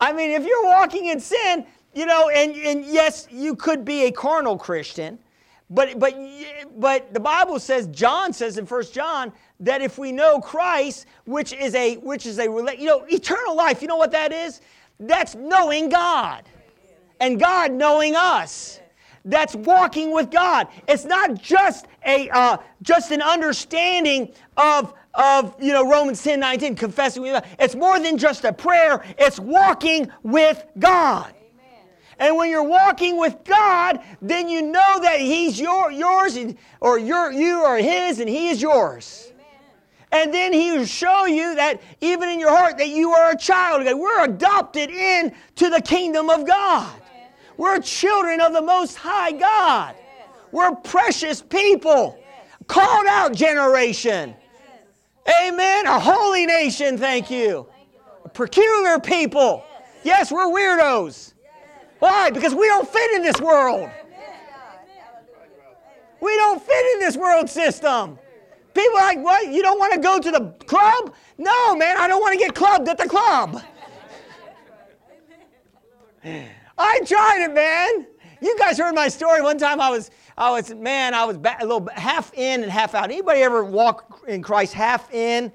I 0.00 0.12
mean, 0.12 0.30
if 0.30 0.44
you're 0.44 0.64
walking 0.64 1.06
in 1.06 1.20
sin, 1.20 1.64
you 1.94 2.06
know, 2.06 2.28
and, 2.30 2.56
and 2.56 2.84
yes, 2.84 3.28
you 3.30 3.54
could 3.54 3.84
be 3.84 4.06
a 4.06 4.12
carnal 4.12 4.58
Christian, 4.58 5.18
but, 5.70 5.98
but, 5.98 6.14
but 6.76 7.14
the 7.14 7.20
Bible 7.20 7.58
says, 7.60 7.86
John 7.86 8.32
says 8.32 8.58
in 8.58 8.66
First 8.66 8.92
John, 8.92 9.32
that 9.60 9.80
if 9.80 9.96
we 9.96 10.10
know 10.10 10.40
Christ, 10.40 11.06
which 11.24 11.52
is 11.52 11.74
a, 11.74 11.96
which 11.96 12.26
is 12.26 12.38
a, 12.38 12.44
you 12.44 12.86
know, 12.86 13.04
eternal 13.08 13.56
life, 13.56 13.80
you 13.80 13.88
know 13.88 13.96
what 13.96 14.10
that 14.10 14.32
is? 14.32 14.60
That's 15.02 15.34
knowing 15.34 15.88
God 15.88 16.44
and 17.20 17.38
God 17.38 17.72
knowing 17.72 18.14
us. 18.14 18.80
That's 19.24 19.54
walking 19.54 20.12
with 20.12 20.30
God. 20.30 20.68
It's 20.88 21.04
not 21.04 21.40
just 21.40 21.86
a 22.04 22.28
uh, 22.30 22.56
just 22.82 23.12
an 23.12 23.22
understanding 23.22 24.32
of 24.56 24.94
of 25.14 25.54
you 25.60 25.72
know 25.72 25.88
Romans 25.88 26.22
10, 26.22 26.40
19, 26.40 26.74
confessing. 26.74 27.24
It's 27.58 27.74
more 27.74 28.00
than 28.00 28.18
just 28.18 28.44
a 28.44 28.52
prayer, 28.52 29.04
it's 29.18 29.38
walking 29.38 30.10
with 30.22 30.64
God. 30.78 31.34
And 32.18 32.36
when 32.36 32.50
you're 32.50 32.62
walking 32.62 33.16
with 33.18 33.42
God, 33.44 34.00
then 34.20 34.48
you 34.48 34.62
know 34.62 35.00
that 35.00 35.18
He's 35.18 35.58
your, 35.58 35.90
yours, 35.90 36.36
and, 36.36 36.56
or 36.80 36.96
you're, 36.96 37.32
you 37.32 37.64
are 37.64 37.78
His, 37.78 38.20
and 38.20 38.28
He 38.28 38.50
is 38.50 38.62
yours. 38.62 39.31
And 40.12 40.32
then 40.32 40.52
he 40.52 40.72
will 40.72 40.84
show 40.84 41.24
you 41.24 41.54
that 41.54 41.80
even 42.02 42.28
in 42.28 42.38
your 42.38 42.50
heart 42.50 42.76
that 42.78 42.88
you 42.88 43.12
are 43.12 43.30
a 43.30 43.36
child 43.36 43.86
of. 43.86 43.98
We're 43.98 44.24
adopted 44.24 44.90
into 44.90 45.70
the 45.70 45.80
kingdom 45.80 46.28
of 46.28 46.46
God. 46.46 46.92
We're 47.56 47.80
children 47.80 48.40
of 48.40 48.52
the 48.52 48.60
Most 48.60 48.96
High 48.96 49.32
God. 49.32 49.94
We're 50.52 50.74
precious 50.74 51.40
people. 51.40 52.18
Called 52.66 53.06
out 53.06 53.34
generation. 53.34 54.34
Amen. 55.42 55.86
A 55.86 55.98
holy 55.98 56.46
nation, 56.46 56.98
thank 56.98 57.30
you. 57.30 57.66
A 58.24 58.28
peculiar 58.28 58.98
people. 58.98 59.64
Yes, 60.04 60.30
we're 60.30 60.46
weirdos. 60.46 61.32
Why? 62.00 62.30
Because 62.30 62.54
we 62.54 62.66
don't 62.66 62.88
fit 62.88 63.12
in 63.12 63.22
this 63.22 63.40
world. 63.40 63.88
We 66.20 66.36
don't 66.36 66.62
fit 66.62 66.94
in 66.94 67.00
this 67.00 67.16
world 67.16 67.48
system. 67.48 68.18
People 68.74 68.98
are 68.98 69.14
like, 69.14 69.18
what? 69.18 69.52
You 69.52 69.62
don't 69.62 69.78
want 69.78 69.92
to 69.94 70.00
go 70.00 70.18
to 70.18 70.30
the 70.30 70.50
club? 70.66 71.14
No, 71.38 71.76
man, 71.76 71.96
I 71.98 72.08
don't 72.08 72.20
want 72.20 72.32
to 72.32 72.38
get 72.38 72.54
clubbed 72.54 72.88
at 72.88 72.98
the 72.98 73.08
club. 73.08 73.62
I 76.78 77.00
tried 77.04 77.44
it, 77.44 77.52
man. 77.52 78.06
You 78.40 78.58
guys 78.58 78.78
heard 78.78 78.94
my 78.94 79.08
story. 79.08 79.40
One 79.42 79.58
time 79.58 79.80
I 79.80 79.90
was, 79.90 80.10
I 80.36 80.50
was, 80.50 80.74
man, 80.74 81.14
I 81.14 81.24
was 81.24 81.36
a 81.36 81.64
little 81.64 81.88
half 81.94 82.32
in 82.34 82.62
and 82.62 82.72
half 82.72 82.94
out. 82.94 83.04
Anybody 83.04 83.40
ever 83.42 83.64
walk 83.64 84.22
in 84.26 84.42
Christ 84.42 84.72
half 84.72 85.12
in 85.14 85.52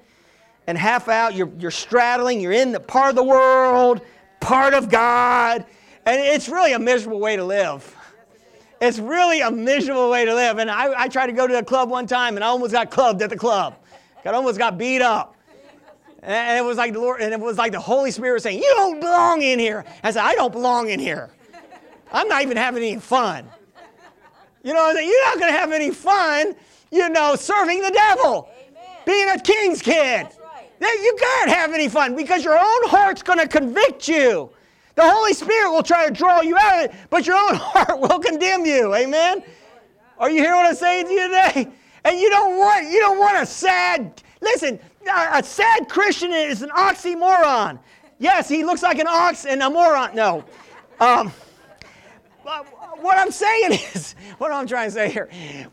and 0.66 0.78
half 0.78 1.08
out? 1.08 1.34
You're, 1.34 1.50
you're 1.58 1.70
straddling. 1.70 2.40
You're 2.40 2.52
in 2.52 2.72
the 2.72 2.80
part 2.80 3.10
of 3.10 3.16
the 3.16 3.24
world, 3.24 4.00
part 4.40 4.72
of 4.72 4.88
God, 4.88 5.66
and 6.06 6.20
it's 6.20 6.48
really 6.48 6.72
a 6.72 6.78
miserable 6.78 7.20
way 7.20 7.36
to 7.36 7.44
live. 7.44 7.94
It's 8.80 8.98
really 8.98 9.40
a 9.40 9.50
miserable 9.50 10.10
way 10.10 10.24
to 10.24 10.34
live. 10.34 10.58
And 10.58 10.70
I, 10.70 11.02
I 11.02 11.08
tried 11.08 11.26
to 11.26 11.32
go 11.32 11.46
to 11.46 11.58
a 11.58 11.64
club 11.64 11.90
one 11.90 12.06
time 12.06 12.36
and 12.36 12.44
I 12.44 12.48
almost 12.48 12.72
got 12.72 12.90
clubbed 12.90 13.22
at 13.22 13.30
the 13.30 13.36
club. 13.36 13.76
I 14.24 14.30
almost 14.30 14.58
got 14.58 14.76
beat 14.76 15.00
up. 15.00 15.34
And 16.22 16.58
it 16.58 16.62
was 16.62 16.76
like 16.76 16.92
the 16.92 17.00
Lord, 17.00 17.20
and 17.20 17.32
it 17.32 17.40
was 17.40 17.56
like 17.56 17.72
the 17.72 17.80
Holy 17.80 18.10
Spirit 18.10 18.34
was 18.34 18.42
saying, 18.42 18.58
You 18.58 18.72
don't 18.76 19.00
belong 19.00 19.40
in 19.42 19.58
here. 19.58 19.84
I 20.02 20.10
said, 20.10 20.22
I 20.22 20.34
don't 20.34 20.52
belong 20.52 20.90
in 20.90 20.98
here. 20.98 21.30
I'm 22.12 22.28
not 22.28 22.42
even 22.42 22.56
having 22.56 22.82
any 22.82 22.98
fun. 22.98 23.48
You 24.62 24.74
know, 24.74 24.90
you're 24.90 25.24
not 25.26 25.38
going 25.38 25.52
to 25.52 25.58
have 25.58 25.72
any 25.72 25.92
fun, 25.92 26.54
you 26.90 27.08
know, 27.08 27.36
serving 27.36 27.80
the 27.80 27.90
devil, 27.90 28.50
Amen. 28.68 28.82
being 29.06 29.30
a 29.30 29.38
king's 29.38 29.80
kid. 29.80 30.26
Right. 30.26 31.00
You 31.00 31.16
can't 31.18 31.50
have 31.50 31.72
any 31.72 31.88
fun 31.88 32.16
because 32.16 32.44
your 32.44 32.58
own 32.58 32.88
heart's 32.88 33.22
going 33.22 33.38
to 33.38 33.46
convict 33.46 34.08
you. 34.08 34.50
The 34.98 35.08
Holy 35.08 35.32
Spirit 35.32 35.70
will 35.70 35.84
try 35.84 36.08
to 36.08 36.12
draw 36.12 36.40
you 36.40 36.56
out 36.58 36.84
of 36.84 36.90
it, 36.90 36.96
but 37.08 37.24
your 37.24 37.36
own 37.36 37.54
heart 37.54 38.00
will 38.00 38.18
condemn 38.18 38.66
you. 38.66 38.96
Amen? 38.96 39.44
Are 40.18 40.28
you 40.28 40.42
hearing 40.42 40.56
what 40.56 40.66
I'm 40.66 40.74
saying 40.74 41.06
to 41.06 41.12
you 41.12 41.28
today? 41.28 41.68
And 42.04 42.18
you 42.18 42.28
don't 42.30 42.58
want 42.58 42.90
you 42.90 42.98
don't 42.98 43.16
want 43.16 43.40
a 43.40 43.46
sad 43.46 44.20
listen, 44.40 44.80
a 45.08 45.40
sad 45.44 45.88
Christian 45.88 46.32
is 46.32 46.62
an 46.62 46.70
oxymoron. 46.70 47.78
Yes, 48.18 48.48
he 48.48 48.64
looks 48.64 48.82
like 48.82 48.98
an 48.98 49.06
ox 49.06 49.46
and 49.46 49.62
a 49.62 49.70
moron. 49.70 50.16
No. 50.16 50.44
Um, 50.98 51.32
what 52.42 53.18
I'm 53.18 53.30
saying 53.30 53.72
is, 53.94 54.16
what 54.38 54.50
I'm 54.50 54.66
trying 54.66 54.88
to 54.88 54.94
say 54.94 55.10
here, 55.10 55.28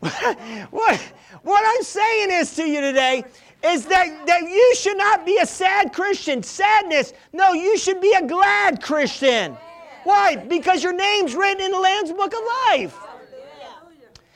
what, 0.70 1.00
what 1.42 1.64
I'm 1.66 1.82
saying 1.82 2.30
is 2.30 2.54
to 2.54 2.62
you 2.62 2.80
today 2.80 3.24
is 3.66 3.86
that, 3.86 4.26
that 4.26 4.42
you 4.42 4.74
should 4.76 4.96
not 4.96 5.26
be 5.26 5.38
a 5.38 5.46
sad 5.46 5.92
Christian. 5.92 6.42
Sadness. 6.42 7.12
No, 7.32 7.52
you 7.52 7.76
should 7.76 8.00
be 8.00 8.12
a 8.12 8.26
glad 8.26 8.82
Christian. 8.82 9.56
Why? 10.04 10.36
Because 10.36 10.82
your 10.82 10.92
name's 10.92 11.34
written 11.34 11.64
in 11.64 11.72
the 11.72 11.80
Lamb's 11.80 12.12
Book 12.12 12.32
of 12.32 12.40
Life. 12.70 12.96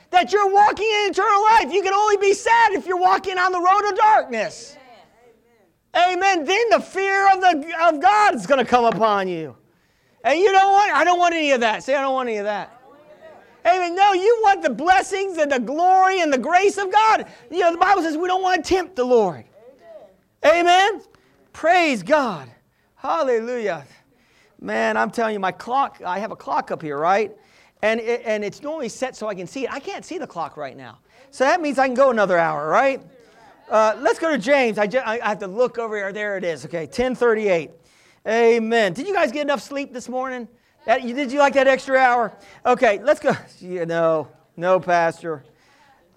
That 0.09 0.33
you're 0.33 0.51
walking 0.51 0.85
in 0.85 1.11
eternal 1.11 1.41
life. 1.43 1.71
You 1.71 1.81
can 1.81 1.93
only 1.93 2.17
be 2.17 2.33
sad 2.33 2.73
if 2.73 2.85
you're 2.85 2.99
walking 2.99 3.37
on 3.37 3.53
the 3.53 3.59
road 3.59 3.89
of 3.89 3.97
darkness. 3.97 4.75
Amen. 5.95 6.43
Then 6.43 6.69
the 6.69 6.81
fear 6.81 7.27
of, 7.33 7.41
the, 7.41 7.73
of 7.83 8.01
God 8.01 8.35
is 8.35 8.45
going 8.45 8.59
to 8.59 8.69
come 8.69 8.83
upon 8.83 9.29
you. 9.29 9.55
And 10.23 10.37
you 10.39 10.51
don't 10.51 10.71
want, 10.71 10.91
I 10.91 11.03
don't 11.03 11.19
want 11.19 11.33
any 11.33 11.51
of 11.51 11.61
that. 11.61 11.83
Say, 11.83 11.95
I 11.95 12.01
don't 12.01 12.13
want 12.13 12.27
any 12.27 12.37
of 12.37 12.45
that. 12.45 12.80
Amen. 13.65 13.95
No, 13.95 14.13
you 14.13 14.39
want 14.43 14.61
the 14.61 14.69
blessings 14.69 15.37
and 15.37 15.51
the 15.51 15.59
glory 15.59 16.21
and 16.21 16.33
the 16.33 16.37
grace 16.37 16.77
of 16.77 16.91
God. 16.91 17.27
You 17.49 17.59
know, 17.59 17.71
the 17.71 17.77
Bible 17.77 18.01
says 18.01 18.17
we 18.17 18.27
don't 18.27 18.41
want 18.41 18.63
to 18.63 18.69
tempt 18.69 18.95
the 18.95 19.03
Lord. 19.03 19.45
Amen. 20.45 20.67
Amen. 20.67 21.01
Praise 21.53 22.01
God. 22.01 22.49
Hallelujah. 22.95 23.85
Man, 24.59 24.97
I'm 24.97 25.11
telling 25.11 25.33
you, 25.33 25.39
my 25.39 25.51
clock, 25.51 26.01
I 26.05 26.19
have 26.19 26.31
a 26.31 26.35
clock 26.35 26.71
up 26.71 26.81
here, 26.81 26.97
right? 26.97 27.31
And, 27.81 27.99
it, 27.99 28.21
and 28.25 28.43
it's 28.43 28.61
normally 28.61 28.89
set 28.89 29.15
so 29.15 29.27
I 29.27 29.35
can 29.35 29.47
see 29.47 29.65
it. 29.65 29.73
I 29.73 29.79
can't 29.79 30.05
see 30.05 30.17
the 30.17 30.27
clock 30.27 30.55
right 30.55 30.77
now. 30.77 30.99
So 31.31 31.43
that 31.45 31.61
means 31.61 31.79
I 31.79 31.87
can 31.87 31.95
go 31.95 32.11
another 32.11 32.37
hour, 32.37 32.67
right? 32.67 33.01
Uh, 33.69 33.95
let's 33.99 34.19
go 34.19 34.29
to 34.29 34.37
James. 34.37 34.77
I, 34.77 34.85
just, 34.85 35.07
I 35.07 35.17
have 35.27 35.39
to 35.39 35.47
look 35.47 35.77
over 35.77 35.95
here. 35.95 36.11
There 36.11 36.37
it 36.37 36.43
is. 36.43 36.65
Okay, 36.65 36.85
1038. 36.85 37.71
Amen. 38.27 38.93
Did 38.93 39.07
you 39.07 39.13
guys 39.13 39.31
get 39.31 39.43
enough 39.43 39.61
sleep 39.61 39.93
this 39.93 40.09
morning? 40.09 40.47
That, 40.85 41.01
did 41.01 41.31
you 41.31 41.39
like 41.39 41.53
that 41.53 41.67
extra 41.67 41.97
hour? 41.97 42.33
Okay, 42.65 42.99
let's 43.03 43.19
go. 43.19 43.33
You 43.59 43.85
know, 43.85 44.27
no, 44.57 44.79
Pastor. 44.79 45.43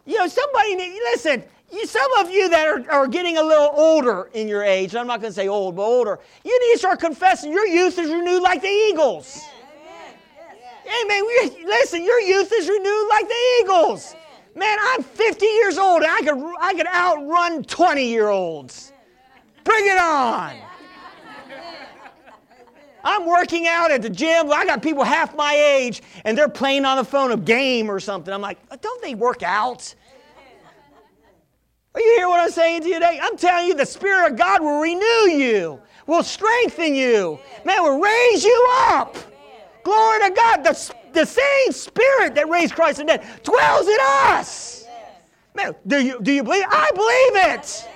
You 0.07 0.19
know, 0.19 0.27
somebody, 0.27 0.77
listen, 1.13 1.45
you, 1.71 1.87
some 1.87 2.11
of 2.19 2.31
you 2.31 2.49
that 2.51 2.67
are, 2.67 2.91
are 2.91 3.07
getting 3.07 3.37
a 3.37 3.43
little 3.43 3.71
older 3.75 4.31
in 4.33 4.49
your 4.49 4.63
age, 4.63 4.95
I'm 4.95 5.07
not 5.07 5.21
going 5.21 5.31
to 5.31 5.35
say 5.35 5.49
old, 5.49 5.77
but 5.77 5.83
older, 5.83 6.19
you 6.45 6.69
need 6.69 6.73
to 6.75 6.79
start 6.79 7.01
confessing 7.01 7.53
your 7.53 7.67
youth 7.67 7.99
is 7.99 8.11
renewed 8.11 8.43
like 8.43 8.63
the 8.63 8.69
eagles. 8.69 9.45
Amen. 10.85 11.23
Amen. 11.23 11.67
Listen, 11.67 12.05
your 12.05 12.21
youth 12.21 12.53
is 12.53 12.69
renewed 12.69 13.09
like 13.11 13.29
the 13.29 13.61
eagles. 13.61 14.15
Man, 14.55 14.79
I'm 14.83 15.03
50 15.03 15.45
years 15.45 15.79
old 15.79 16.03
and 16.03 16.11
I 16.11 16.21
could, 16.21 16.55
I 16.61 16.75
could 16.75 16.87
outrun 16.87 17.65
20 17.65 18.07
year 18.07 18.29
olds. 18.29 18.93
Bring 19.65 19.87
it 19.87 19.99
on. 19.99 20.57
I'm 23.05 23.27
working 23.27 23.67
out 23.67 23.91
at 23.91 24.01
the 24.01 24.11
gym. 24.11 24.51
I 24.51 24.65
got 24.65 24.83
people 24.83 25.05
half 25.05 25.37
my 25.37 25.55
age 25.55 26.03
and 26.25 26.37
they're 26.37 26.49
playing 26.49 26.87
on 26.87 26.97
the 26.97 27.05
phone 27.05 27.33
a 27.33 27.37
game 27.37 27.91
or 27.91 28.01
something. 28.01 28.33
I'm 28.33 28.41
like, 28.41 28.59
uh, 28.71 28.77
don't 28.81 29.03
they 29.03 29.15
work 29.15 29.43
out? 29.43 29.95
Are 31.95 32.01
you 32.01 32.15
hear 32.17 32.29
what 32.29 32.41
I'm 32.41 32.51
saying 32.51 32.83
to 32.83 32.89
you 32.89 32.95
today? 32.95 33.21
I'm 33.23 33.37
telling 33.37 33.69
you, 33.69 33.75
the 33.75 33.87
Spirit 33.87 34.33
of 34.33 34.39
God 34.39 34.63
will 34.63 34.81
renew 34.81 35.31
you, 35.31 35.81
will 36.07 36.25
strengthen 36.25 36.95
you, 36.95 37.39
man, 37.65 37.83
will 37.83 38.01
raise 38.01 38.43
you 38.43 38.69
up. 38.89 39.17
Glory 39.85 40.21
to 40.21 40.31
God. 40.31 40.65
The, 40.65 40.95
the 41.13 41.27
same 41.27 41.73
Spirit 41.73 42.35
that 42.35 42.49
raised 42.49 42.75
Christ 42.75 42.99
from 42.99 43.07
the 43.07 43.19
dead 43.19 43.43
dwells 43.45 43.87
in 43.87 43.99
us. 44.01 44.87
Man, 45.55 45.77
do 45.87 46.05
you, 46.05 46.19
do 46.21 46.33
you 46.33 46.43
believe? 46.43 46.65
I 46.69 46.91
believe 46.91 47.55
it. 47.55 47.89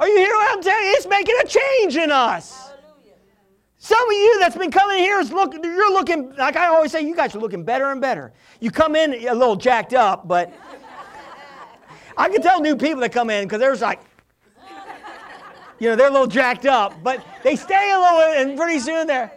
Are 0.00 0.08
you 0.08 0.16
hearing 0.16 0.32
what 0.32 0.56
I'm 0.56 0.62
telling 0.62 0.86
you? 0.86 0.92
It's 0.96 1.06
making 1.06 1.34
a 1.40 1.46
change 1.46 1.96
in 1.96 2.10
us. 2.10 2.69
Some 3.90 4.08
of 4.08 4.12
you 4.12 4.38
that's 4.38 4.56
been 4.56 4.70
coming 4.70 4.98
here 4.98 5.18
is 5.18 5.32
look, 5.32 5.52
you're 5.52 5.92
looking, 5.92 6.32
like 6.36 6.54
I 6.54 6.68
always 6.68 6.92
say, 6.92 7.00
you 7.00 7.16
guys 7.16 7.34
are 7.34 7.40
looking 7.40 7.64
better 7.64 7.90
and 7.90 8.00
better. 8.00 8.32
You 8.60 8.70
come 8.70 8.94
in 8.94 9.14
a 9.26 9.34
little 9.34 9.56
jacked 9.56 9.94
up, 9.94 10.28
but 10.28 10.52
I 12.16 12.28
can 12.28 12.40
tell 12.40 12.60
new 12.60 12.76
people 12.76 13.00
that 13.00 13.10
come 13.10 13.30
in 13.30 13.46
because 13.46 13.58
there's 13.58 13.80
like, 13.80 14.00
you 15.80 15.88
know, 15.88 15.96
they're 15.96 16.06
a 16.06 16.12
little 16.12 16.28
jacked 16.28 16.66
up, 16.66 17.02
but 17.02 17.26
they 17.42 17.56
stay 17.56 17.90
a 17.90 17.98
little, 17.98 18.20
and 18.20 18.56
pretty 18.56 18.78
soon 18.78 19.08
they're. 19.08 19.32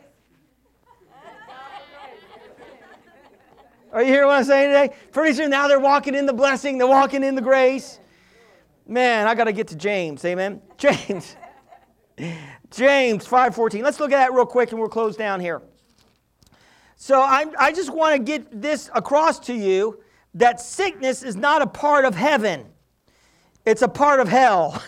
Are 3.91 4.03
you 4.03 4.09
hearing 4.09 4.27
what 4.27 4.37
I'm 4.37 4.43
saying 4.43 4.69
today? 4.69 4.95
Pretty 5.11 5.33
soon 5.33 5.49
now 5.49 5.67
they're 5.67 5.79
walking 5.79 6.13
in 6.13 6.27
the 6.27 6.33
blessing, 6.33 6.77
they're 6.77 6.85
walking 6.85 7.23
in 7.23 7.33
the 7.33 7.41
grace. 7.41 7.99
Man, 8.85 9.27
I 9.27 9.33
got 9.33 9.45
to 9.45 9.51
get 9.51 9.69
to 9.69 9.75
James, 9.75 10.23
amen. 10.23 10.61
James. 10.77 11.37
James 12.73 13.25
5:14. 13.27 13.83
Let's 13.83 13.99
look 13.99 14.11
at 14.11 14.17
that 14.17 14.33
real 14.33 14.45
quick 14.45 14.71
and 14.71 14.79
we'll 14.79 14.89
close 14.89 15.15
down 15.15 15.39
here. 15.39 15.61
So 16.95 17.21
I, 17.21 17.45
I 17.59 17.71
just 17.71 17.91
want 17.91 18.15
to 18.15 18.23
get 18.23 18.61
this 18.61 18.89
across 18.95 19.39
to 19.41 19.53
you 19.53 19.99
that 20.35 20.59
sickness 20.59 21.21
is 21.21 21.35
not 21.35 21.61
a 21.61 21.67
part 21.67 22.05
of 22.05 22.15
heaven. 22.15 22.65
It's 23.65 23.81
a 23.81 23.87
part 23.87 24.19
of 24.19 24.27
hell. 24.27 24.81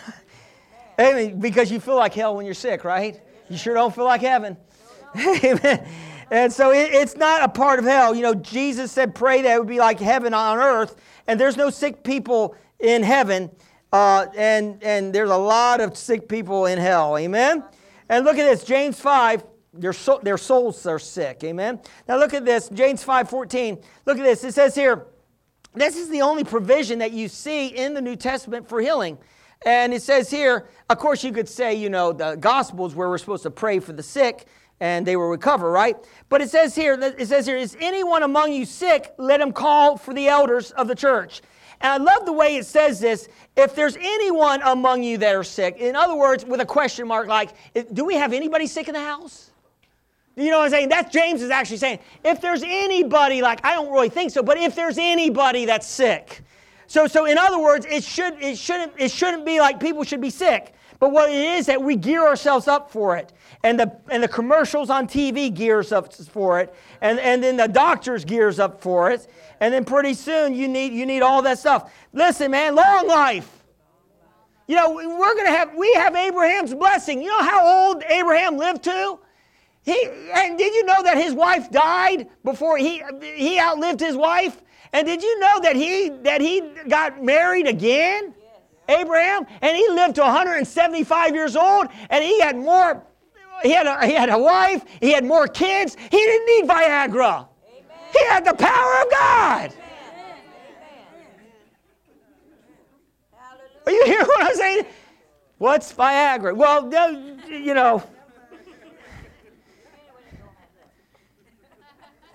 Amen. 1.00 1.38
Because 1.38 1.70
you 1.70 1.78
feel 1.78 1.96
like 1.96 2.14
hell 2.14 2.34
when 2.34 2.44
you're 2.44 2.54
sick, 2.54 2.84
right? 2.84 3.20
You 3.48 3.56
sure 3.56 3.74
don't 3.74 3.94
feel 3.94 4.04
like 4.04 4.22
heaven. 4.22 4.56
Amen. 5.16 5.86
And 6.30 6.52
so 6.52 6.72
it, 6.72 6.92
it's 6.92 7.16
not 7.16 7.42
a 7.42 7.48
part 7.48 7.78
of 7.78 7.84
hell. 7.84 8.14
You 8.14 8.22
know, 8.22 8.34
Jesus 8.34 8.90
said, 8.90 9.14
pray 9.14 9.42
that 9.42 9.54
it 9.54 9.58
would 9.58 9.68
be 9.68 9.78
like 9.78 10.00
heaven 10.00 10.34
on 10.34 10.58
earth. 10.58 10.96
And 11.26 11.38
there's 11.38 11.56
no 11.56 11.70
sick 11.70 12.02
people 12.02 12.56
in 12.80 13.02
heaven. 13.02 13.50
Uh, 13.92 14.26
and, 14.36 14.82
and 14.82 15.12
there's 15.12 15.30
a 15.30 15.36
lot 15.36 15.80
of 15.80 15.96
sick 15.96 16.28
people 16.28 16.66
in 16.66 16.78
hell. 16.78 17.16
Amen? 17.16 17.62
And 18.08 18.24
look 18.24 18.38
at 18.38 18.44
this 18.44 18.64
James 18.64 19.00
5, 19.00 19.44
their, 19.74 19.92
soul, 19.92 20.20
their 20.22 20.38
souls 20.38 20.86
are 20.86 20.98
sick. 20.98 21.42
Amen? 21.44 21.80
Now 22.08 22.18
look 22.18 22.34
at 22.34 22.44
this 22.44 22.68
James 22.68 23.02
5 23.02 23.28
14. 23.28 23.78
Look 24.04 24.18
at 24.18 24.24
this. 24.24 24.44
It 24.44 24.54
says 24.54 24.74
here, 24.74 25.06
this 25.74 25.96
is 25.96 26.08
the 26.08 26.22
only 26.22 26.44
provision 26.44 27.00
that 27.00 27.12
you 27.12 27.28
see 27.28 27.68
in 27.68 27.94
the 27.94 28.00
New 28.00 28.16
Testament 28.16 28.68
for 28.68 28.80
healing. 28.80 29.18
And 29.64 29.92
it 29.92 30.02
says 30.02 30.30
here, 30.30 30.68
of 30.88 30.98
course, 30.98 31.24
you 31.24 31.32
could 31.32 31.48
say, 31.48 31.74
you 31.74 31.90
know, 31.90 32.12
the 32.12 32.36
Gospels 32.36 32.94
where 32.94 33.08
we're 33.08 33.18
supposed 33.18 33.42
to 33.42 33.50
pray 33.50 33.80
for 33.80 33.92
the 33.92 34.02
sick 34.02 34.46
and 34.80 35.06
they 35.06 35.16
will 35.16 35.28
recover, 35.28 35.70
right? 35.70 35.96
But 36.28 36.42
it 36.42 36.50
says 36.50 36.74
here, 36.74 36.94
it 37.00 37.28
says 37.28 37.46
here, 37.46 37.56
is 37.56 37.76
anyone 37.80 38.22
among 38.22 38.52
you 38.52 38.64
sick? 38.64 39.14
Let 39.18 39.40
him 39.40 39.52
call 39.52 39.96
for 39.96 40.12
the 40.12 40.28
elders 40.28 40.70
of 40.72 40.88
the 40.88 40.94
church. 40.94 41.40
And 41.80 41.92
I 41.92 41.96
love 41.96 42.26
the 42.26 42.32
way 42.32 42.56
it 42.56 42.66
says 42.66 43.00
this. 43.00 43.28
If 43.56 43.74
there's 43.74 43.96
anyone 43.96 44.62
among 44.62 45.02
you 45.02 45.18
that 45.18 45.34
are 45.34 45.44
sick, 45.44 45.76
in 45.78 45.96
other 45.96 46.16
words, 46.16 46.44
with 46.44 46.60
a 46.60 46.66
question 46.66 47.06
mark 47.06 47.28
like, 47.28 47.50
do 47.92 48.04
we 48.04 48.14
have 48.14 48.32
anybody 48.32 48.66
sick 48.66 48.88
in 48.88 48.94
the 48.94 49.00
house? 49.00 49.50
You 50.36 50.50
know 50.50 50.58
what 50.58 50.66
I'm 50.66 50.70
saying? 50.70 50.88
That's 50.90 51.12
James 51.12 51.40
is 51.40 51.50
actually 51.50 51.78
saying, 51.78 51.98
if 52.22 52.42
there's 52.42 52.62
anybody, 52.62 53.40
like, 53.40 53.64
I 53.64 53.72
don't 53.72 53.90
really 53.90 54.10
think 54.10 54.30
so, 54.30 54.42
but 54.42 54.58
if 54.58 54.74
there's 54.74 54.98
anybody 54.98 55.64
that's 55.64 55.86
sick. 55.86 56.42
So, 56.88 57.06
so 57.06 57.24
in 57.24 57.38
other 57.38 57.58
words, 57.58 57.86
it, 57.86 58.04
should, 58.04 58.34
it, 58.42 58.58
shouldn't, 58.58 58.92
it 58.98 59.10
shouldn't 59.10 59.46
be 59.46 59.60
like 59.60 59.80
people 59.80 60.04
should 60.04 60.20
be 60.20 60.30
sick. 60.30 60.74
But 60.98 61.12
what 61.12 61.30
it 61.30 61.36
is 61.36 61.66
that 61.66 61.82
we 61.82 61.96
gear 61.96 62.26
ourselves 62.26 62.68
up 62.68 62.90
for 62.90 63.16
it. 63.16 63.32
And 63.62 63.78
the, 63.78 63.96
and 64.10 64.22
the 64.22 64.28
commercials 64.28 64.90
on 64.90 65.06
TV 65.06 65.52
gears 65.52 65.92
up 65.92 66.12
for 66.12 66.60
it. 66.60 66.74
And, 67.00 67.18
and 67.18 67.42
then 67.42 67.56
the 67.56 67.68
doctors 67.68 68.24
gears 68.24 68.58
up 68.58 68.80
for 68.80 69.10
it. 69.10 69.26
And 69.60 69.72
then 69.72 69.84
pretty 69.84 70.14
soon 70.14 70.54
you 70.54 70.68
need, 70.68 70.92
you 70.92 71.06
need 71.06 71.22
all 71.22 71.42
that 71.42 71.58
stuff. 71.58 71.92
Listen, 72.12 72.50
man, 72.50 72.74
long 72.74 73.06
life. 73.06 73.50
You 74.68 74.76
know, 74.76 74.92
we're 74.92 75.34
going 75.34 75.46
to 75.46 75.52
have, 75.52 75.74
we 75.74 75.92
have 75.94 76.16
Abraham's 76.16 76.74
blessing. 76.74 77.22
You 77.22 77.28
know 77.28 77.42
how 77.42 77.88
old 77.88 78.02
Abraham 78.08 78.56
lived 78.56 78.82
to? 78.84 79.18
He, 79.84 80.08
and 80.34 80.58
did 80.58 80.74
you 80.74 80.84
know 80.84 81.02
that 81.04 81.16
his 81.16 81.32
wife 81.32 81.70
died 81.70 82.28
before 82.42 82.76
he, 82.76 83.02
he 83.20 83.60
outlived 83.60 84.00
his 84.00 84.16
wife? 84.16 84.60
And 84.92 85.06
did 85.06 85.22
you 85.22 85.38
know 85.38 85.60
that 85.60 85.76
he, 85.76 86.08
that 86.22 86.40
he 86.40 86.62
got 86.88 87.22
married 87.22 87.68
again? 87.68 88.34
Abraham? 88.88 89.46
And 89.60 89.76
he 89.76 89.88
lived 89.90 90.16
to 90.16 90.22
175 90.22 91.34
years 91.34 91.56
old 91.56 91.88
and 92.10 92.24
he 92.24 92.40
had 92.40 92.56
more, 92.56 93.02
he 93.62 93.72
had 93.72 93.86
a, 93.86 94.06
he 94.06 94.12
had 94.12 94.30
a 94.30 94.38
wife, 94.38 94.84
he 95.00 95.12
had 95.12 95.24
more 95.24 95.46
kids. 95.46 95.96
He 96.10 96.18
didn't 96.18 96.46
need 96.46 96.70
Viagra. 96.70 97.48
Amen. 97.68 97.86
He 98.12 98.24
had 98.26 98.44
the 98.44 98.54
power 98.54 99.02
of 99.02 99.10
God. 99.10 99.72
Amen. 99.72 100.36
Are 103.86 103.92
you 103.92 104.02
hearing 104.06 104.26
what 104.26 104.44
I'm 104.44 104.54
saying? 104.54 104.86
What's 105.58 105.92
Viagra? 105.92 106.54
Well, 106.54 106.92
you 107.48 107.74
know. 107.74 108.02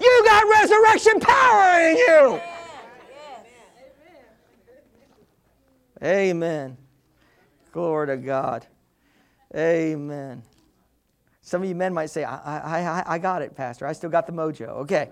You 0.01 0.23
got 0.25 0.49
resurrection 0.49 1.19
power 1.19 1.79
in 1.81 1.97
you. 1.97 2.41
Amen. 6.03 6.77
Glory 7.71 8.07
to 8.07 8.17
God. 8.17 8.65
Amen. 9.55 10.43
Some 11.41 11.61
of 11.63 11.69
you 11.69 11.75
men 11.75 11.93
might 11.93 12.09
say, 12.09 12.23
I, 12.23 13.01
I, 13.01 13.15
I 13.15 13.17
got 13.17 13.41
it, 13.41 13.55
Pastor. 13.55 13.87
I 13.87 13.93
still 13.93 14.09
got 14.09 14.25
the 14.25 14.33
mojo. 14.33 14.67
Okay. 14.69 15.09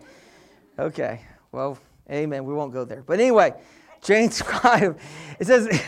Okay. 0.78 1.22
Well, 1.52 1.78
amen. 2.10 2.46
We 2.46 2.54
won't 2.54 2.72
go 2.74 2.86
there. 2.86 3.04
But 3.04 3.20
anyway, 3.20 3.54
James 4.02 4.42
5, 4.42 4.96
it 5.40 5.48
says, 5.48 5.68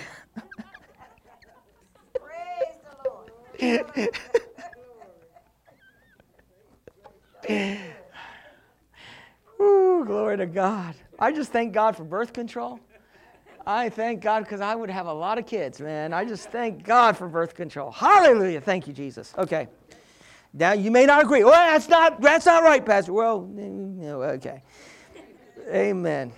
Praise 2.13 2.77
the 2.83 3.09
Lord. 3.09 3.31
Ooh, 9.61 10.03
glory 10.05 10.37
to 10.37 10.45
God. 10.45 10.95
I 11.19 11.31
just 11.31 11.51
thank 11.51 11.73
God 11.73 11.95
for 11.95 12.03
birth 12.03 12.33
control. 12.33 12.79
I 13.65 13.89
thank 13.89 14.21
God 14.21 14.43
because 14.43 14.61
I 14.61 14.75
would 14.75 14.89
have 14.89 15.07
a 15.07 15.13
lot 15.13 15.37
of 15.37 15.45
kids, 15.45 15.79
man. 15.79 16.13
I 16.13 16.25
just 16.25 16.49
thank 16.49 16.83
God 16.83 17.17
for 17.17 17.27
birth 17.27 17.53
control. 17.53 17.91
Hallelujah. 17.91 18.61
Thank 18.61 18.87
you, 18.87 18.93
Jesus. 18.93 19.33
Okay. 19.37 19.67
Now 20.53 20.73
you 20.73 20.91
may 20.91 21.05
not 21.05 21.23
agree. 21.23 21.43
Well, 21.43 21.53
that's 21.53 21.87
not 21.87 22.21
that's 22.21 22.45
not 22.45 22.63
right, 22.63 22.85
Pastor. 22.85 23.13
Well, 23.13 23.41
mm, 23.41 24.03
okay. 24.35 24.63
Amen. 25.69 26.33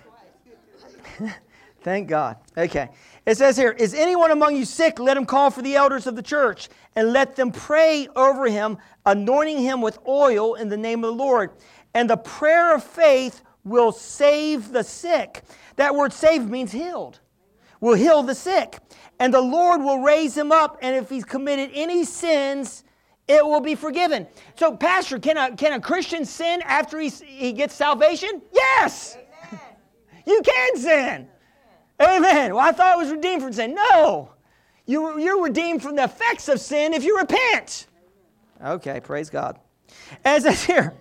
Thank 1.82 2.08
God. 2.08 2.36
Okay. 2.56 2.88
It 3.26 3.36
says 3.36 3.56
here, 3.56 3.72
is 3.72 3.94
anyone 3.94 4.30
among 4.30 4.56
you 4.56 4.64
sick? 4.64 4.98
Let 4.98 5.16
him 5.16 5.26
call 5.26 5.50
for 5.50 5.62
the 5.62 5.76
elders 5.76 6.06
of 6.06 6.16
the 6.16 6.22
church 6.22 6.68
and 6.94 7.12
let 7.12 7.36
them 7.36 7.52
pray 7.52 8.08
over 8.14 8.46
him, 8.46 8.78
anointing 9.04 9.58
him 9.58 9.80
with 9.80 9.98
oil 10.06 10.54
in 10.54 10.68
the 10.68 10.76
name 10.76 11.04
of 11.04 11.16
the 11.16 11.22
Lord. 11.22 11.50
and 11.94 12.10
the 12.10 12.16
prayer 12.16 12.74
of 12.74 12.82
faith 12.82 13.42
will 13.64 13.92
save 13.92 14.70
the 14.72 14.84
sick. 14.84 15.42
That 15.76 15.94
word 15.94 16.12
save 16.12 16.48
means 16.48 16.72
healed. 16.72 17.20
Will 17.80 17.94
heal 17.94 18.22
the 18.22 18.34
sick. 18.34 18.78
And 19.18 19.32
the 19.32 19.40
Lord 19.40 19.80
will 19.80 20.00
raise 20.00 20.36
him 20.36 20.52
up, 20.52 20.78
and 20.82 20.96
if 20.96 21.08
he's 21.08 21.24
committed 21.24 21.70
any 21.74 22.04
sins, 22.04 22.84
it 23.26 23.44
will 23.44 23.60
be 23.60 23.74
forgiven. 23.74 24.26
So, 24.56 24.76
Pastor, 24.76 25.18
can 25.18 25.36
a, 25.36 25.56
can 25.56 25.72
a 25.72 25.80
Christian 25.80 26.24
sin 26.24 26.62
after 26.64 26.98
he, 26.98 27.08
he 27.08 27.52
gets 27.52 27.74
salvation? 27.74 28.42
Yes! 28.52 29.16
you 30.26 30.42
can 30.44 30.76
sin. 30.76 31.28
Amen. 32.00 32.54
Well, 32.54 32.66
I 32.66 32.72
thought 32.72 32.92
I 32.92 32.96
was 32.96 33.10
redeemed 33.10 33.42
from 33.42 33.52
sin. 33.52 33.74
No. 33.74 34.30
You, 34.86 35.18
you're 35.18 35.42
redeemed 35.42 35.82
from 35.82 35.96
the 35.96 36.04
effects 36.04 36.48
of 36.48 36.60
sin 36.60 36.92
if 36.92 37.04
you 37.04 37.18
repent. 37.18 37.86
Okay, 38.62 39.00
praise 39.00 39.30
God. 39.30 39.58
As 40.24 40.44
it 40.44 40.54
says 40.54 40.64
here, 40.64 40.94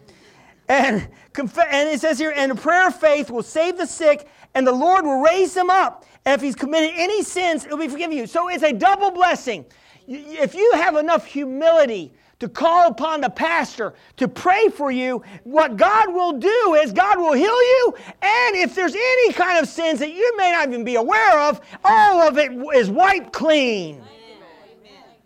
and, 0.67 1.07
and 1.37 1.89
it 1.89 1.99
says 1.99 2.17
here, 2.19 2.33
and 2.35 2.51
the 2.51 2.55
prayer 2.55 2.87
of 2.87 2.95
faith 2.99 3.29
will 3.29 3.43
save 3.43 3.77
the 3.77 3.85
sick, 3.85 4.27
and 4.53 4.65
the 4.65 4.71
Lord 4.71 5.05
will 5.05 5.21
raise 5.21 5.53
them 5.53 5.69
up. 5.69 6.05
And 6.25 6.35
if 6.35 6.41
he's 6.41 6.55
committed 6.55 6.91
any 6.95 7.23
sins, 7.23 7.65
it 7.65 7.71
will 7.71 7.77
be 7.77 7.87
forgiven 7.87 8.15
you. 8.15 8.27
So 8.27 8.49
it's 8.49 8.63
a 8.63 8.71
double 8.71 9.11
blessing. 9.11 9.65
If 10.07 10.55
you 10.55 10.71
have 10.75 10.95
enough 10.95 11.25
humility 11.25 12.13
to 12.39 12.49
call 12.49 12.87
upon 12.87 13.21
the 13.21 13.29
pastor 13.29 13.93
to 14.17 14.27
pray 14.27 14.67
for 14.67 14.91
you, 14.91 15.23
what 15.43 15.77
God 15.77 16.13
will 16.13 16.33
do 16.33 16.77
is 16.81 16.91
God 16.91 17.17
will 17.17 17.33
heal 17.33 17.45
you. 17.47 17.93
And 18.21 18.55
if 18.55 18.75
there's 18.75 18.95
any 18.95 19.33
kind 19.33 19.59
of 19.59 19.67
sins 19.67 19.99
that 19.99 20.11
you 20.11 20.37
may 20.37 20.51
not 20.51 20.67
even 20.67 20.83
be 20.83 20.95
aware 20.95 21.39
of, 21.39 21.61
all 21.83 22.21
of 22.21 22.37
it 22.37 22.51
is 22.75 22.89
wiped 22.89 23.31
clean. 23.31 24.03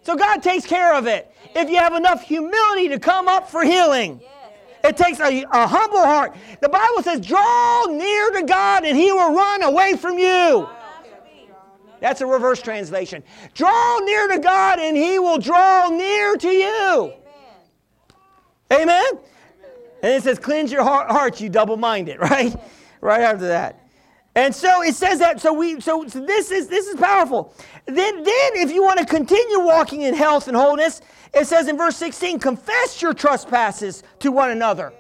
So 0.04 0.16
God 0.16 0.42
takes 0.42 0.66
care 0.66 0.94
of 0.94 1.08
it. 1.08 1.32
If 1.56 1.70
you 1.70 1.78
have 1.78 1.94
enough 1.94 2.22
humility 2.22 2.90
to 2.90 3.00
come 3.00 3.28
up 3.28 3.50
for 3.50 3.64
healing. 3.64 4.22
It 4.88 4.96
takes 4.96 5.20
a, 5.20 5.44
a, 5.44 5.68
humble 5.68 6.00
heart. 6.00 6.34
The 6.62 6.70
Bible 6.70 7.04
says, 7.04 7.20
draw 7.20 7.86
near 7.90 8.32
to 8.32 8.44
God 8.44 8.86
and 8.86 8.98
he 8.98 9.12
will 9.12 9.34
run 9.34 9.64
away 9.64 9.98
from 9.98 10.18
you. 10.18 10.68
That's 12.00 12.22
a 12.22 12.26
reverse 12.26 12.62
translation. 12.62 13.22
Draw 13.54 14.00
near 14.06 14.30
to 14.30 14.40
God 14.40 14.80
and 14.80 14.96
he 14.96 15.20
will 15.20 15.40
draw 15.40 15.90
near 15.90 16.38
to 16.38 16.50
you. 16.50 17.14
Amen? 18.72 18.82
Amen? 18.82 19.06
And 20.04 20.14
it 20.14 20.24
says, 20.24 20.40
cleanse 20.40 20.72
your 20.72 20.84
heart, 20.84 21.12
hearts, 21.12 21.42
you 21.42 21.50
double 21.50 21.76
minded, 21.76 22.20
right? 22.22 22.56
Right 23.02 23.22
after 23.22 23.48
that. 23.48 23.87
And 24.38 24.54
so 24.54 24.84
it 24.84 24.94
says 24.94 25.18
that, 25.18 25.42
so 25.42 25.52
we 25.52 25.82
so, 25.82 26.08
so 26.08 26.24
this 26.24 26.52
is 26.52 26.68
this 26.68 26.86
is 26.86 26.96
powerful. 26.96 27.56
Then, 27.88 28.22
then 28.22 28.52
if 28.54 28.72
you 28.72 28.84
want 28.84 29.00
to 29.00 29.06
continue 29.06 29.62
walking 29.62 30.04
in 30.04 30.14
health 30.14 30.48
and 30.48 30.56
wholeness, 30.56 31.02
it 31.34 31.48
says 31.48 31.68
in 31.68 31.76
verse 31.76 31.98
16, 31.98 32.38
confess 32.38 33.02
your 33.02 33.16
trespasses 33.16 34.04
to 34.20 34.32
one 34.32 34.52
another. 34.52 34.94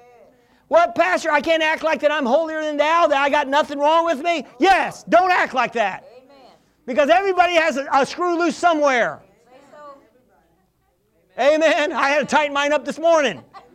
What, 0.69 0.95
Pastor? 0.95 1.29
I 1.29 1.41
can't 1.41 1.61
act 1.61 1.83
like 1.83 2.01
that 2.01 2.11
I'm 2.11 2.25
holier 2.25 2.63
than 2.63 2.77
thou, 2.77 3.05
that 3.05 3.21
I 3.21 3.29
got 3.29 3.47
nothing 3.47 3.77
wrong 3.77 4.05
with 4.05 4.23
me? 4.23 4.43
Yes, 4.59 5.03
don't 5.03 5.31
act 5.31 5.53
like 5.53 5.73
that. 5.73 6.03
Amen. 6.17 6.53
Because 6.87 7.09
everybody 7.09 7.53
has 7.53 7.77
a, 7.77 7.87
a 7.93 8.07
screw 8.07 8.39
loose 8.39 8.55
somewhere. 8.57 9.21
Amen. 11.39 11.93
I 11.93 12.09
had 12.09 12.19
to 12.21 12.25
tighten 12.25 12.55
mine 12.55 12.73
up 12.73 12.85
this 12.85 12.97
morning. 12.97 13.43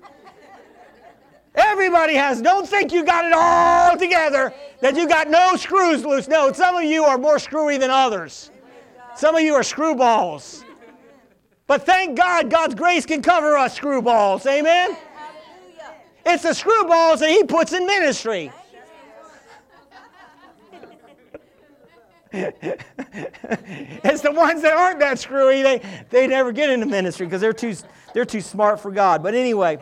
Everybody 1.55 2.15
has. 2.15 2.41
Don't 2.41 2.67
think 2.67 2.93
you 2.93 3.05
got 3.05 3.25
it 3.27 3.33
all 3.35 3.97
together, 3.97 4.55
that 4.81 4.97
you 4.97 5.07
got 5.07 5.29
no 5.29 5.57
screws 5.57 6.05
loose. 6.05 6.27
No, 6.29 6.51
some 6.53 6.77
of 6.77 6.85
you 6.85 7.05
are 7.05 7.19
more 7.19 7.39
screwy 7.39 7.77
than 7.77 7.91
others. 7.91 8.51
Some 9.17 9.35
of 9.35 9.43
you 9.43 9.55
are 9.55 9.63
screwballs. 9.63 10.65
But 11.67 11.85
thank 11.85 12.17
God, 12.17 12.51
God's 12.51 12.75
grace 12.75 13.05
can 13.07 13.23
cover 13.23 13.57
us 13.57 13.79
screwballs. 13.79 14.47
Amen? 14.47 14.97
It's 16.25 16.43
the 16.43 16.51
screwballs 16.51 17.19
that 17.19 17.31
He 17.31 17.45
puts 17.45 17.73
in 17.73 17.87
ministry. 17.87 18.51
it's 22.33 24.23
the 24.23 24.33
ones 24.33 24.63
that 24.63 24.75
aren't 24.75 24.99
that 25.01 25.19
screwy, 25.19 25.61
they, 25.61 25.83
they 26.09 26.27
never 26.27 26.51
get 26.51 26.71
into 26.71 26.87
ministry 26.87 27.27
because 27.27 27.43
they're 27.43 27.53
too, 27.53 27.75
they're 28.15 28.25
too 28.25 28.41
smart 28.41 28.81
for 28.81 28.91
God. 28.91 29.23
But 29.23 29.35
anyway, 29.35 29.79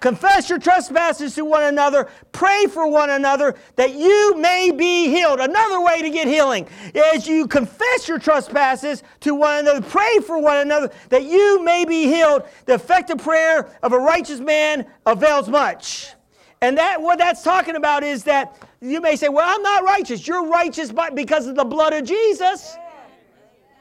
confess 0.00 0.48
your 0.48 0.58
trespasses 0.58 1.34
to 1.34 1.44
one 1.44 1.64
another, 1.64 2.08
pray 2.32 2.66
for 2.66 2.88
one 2.88 3.10
another 3.10 3.54
that 3.76 3.94
you 3.94 4.36
may 4.36 4.70
be 4.70 5.08
healed. 5.08 5.40
Another 5.40 5.80
way 5.80 6.02
to 6.02 6.10
get 6.10 6.26
healing 6.26 6.68
is 6.94 7.26
you 7.26 7.46
confess 7.46 8.08
your 8.08 8.18
trespasses 8.18 9.02
to 9.20 9.34
one 9.34 9.58
another, 9.58 9.80
pray 9.80 10.18
for 10.26 10.38
one 10.38 10.58
another 10.58 10.90
that 11.08 11.24
you 11.24 11.62
may 11.62 11.84
be 11.84 12.06
healed. 12.06 12.44
The 12.66 12.74
effective 12.74 13.18
prayer 13.18 13.70
of 13.82 13.92
a 13.92 13.98
righteous 13.98 14.40
man 14.40 14.86
avails 15.04 15.48
much. 15.48 16.12
And 16.60 16.78
that 16.78 17.00
what 17.00 17.18
that's 17.18 17.42
talking 17.42 17.76
about 17.76 18.02
is 18.02 18.24
that 18.24 18.56
you 18.80 19.00
may 19.00 19.16
say, 19.16 19.28
Well, 19.28 19.46
I'm 19.46 19.62
not 19.62 19.84
righteous. 19.84 20.26
You're 20.26 20.46
righteous 20.46 20.90
but 20.90 21.14
because 21.14 21.46
of 21.46 21.54
the 21.54 21.64
blood 21.64 21.92
of 21.92 22.04
Jesus. 22.04 22.76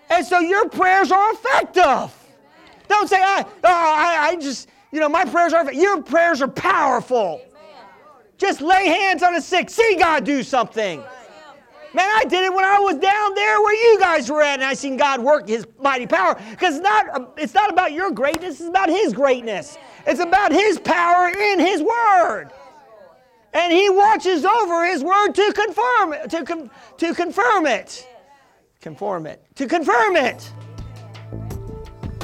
And 0.09 0.25
so 0.25 0.39
your 0.39 0.69
prayers 0.69 1.11
are 1.11 1.33
effective. 1.33 2.13
Don't 2.87 3.07
say, 3.09 3.17
I, 3.19 3.43
oh, 3.43 3.53
I, 3.63 4.27
I 4.29 4.35
just, 4.35 4.69
you 4.95 5.01
know, 5.01 5.09
my 5.09 5.25
prayers 5.25 5.51
are, 5.51 5.73
your 5.73 6.01
prayers 6.01 6.41
are 6.41 6.47
powerful. 6.47 7.41
Just 8.37 8.61
lay 8.61 8.87
hands 8.87 9.23
on 9.23 9.33
the 9.33 9.41
sick. 9.41 9.69
See 9.69 9.97
God 9.99 10.23
do 10.23 10.41
something. 10.41 11.03
Man, 11.93 12.09
I 12.17 12.23
did 12.23 12.45
it 12.45 12.53
when 12.53 12.63
I 12.63 12.79
was 12.79 12.95
down 12.95 13.35
there 13.35 13.61
where 13.61 13.75
you 13.75 13.99
guys 13.99 14.29
were 14.31 14.41
at, 14.41 14.55
and 14.55 14.63
I 14.63 14.73
seen 14.73 14.95
God 14.95 15.19
work 15.19 15.49
His 15.49 15.67
mighty 15.81 16.07
power. 16.07 16.35
Because 16.49 16.75
it's 16.75 16.83
not, 16.83 17.09
um, 17.09 17.27
it's 17.37 17.53
not 17.53 17.69
about 17.69 17.91
your 17.91 18.09
greatness, 18.09 18.61
it's 18.61 18.69
about 18.69 18.87
His 18.87 19.11
greatness. 19.11 19.77
It's 20.07 20.21
about 20.21 20.53
His 20.53 20.79
power 20.79 21.27
in 21.27 21.59
His 21.59 21.81
Word 21.81 22.51
and 23.55 23.71
he 23.71 23.89
watches 23.89 24.43
over 24.43 24.85
his 24.85 25.01
word 25.01 25.31
to 25.31 25.53
confirm 25.53 26.11
it, 26.13 26.29
to, 26.29 26.69
to 26.97 27.15
confirm 27.15 27.65
it. 27.65 28.05
Conform 28.81 29.25
it. 29.25 29.43
To 29.55 29.65
confirm 29.65 30.17
it. 30.17 30.51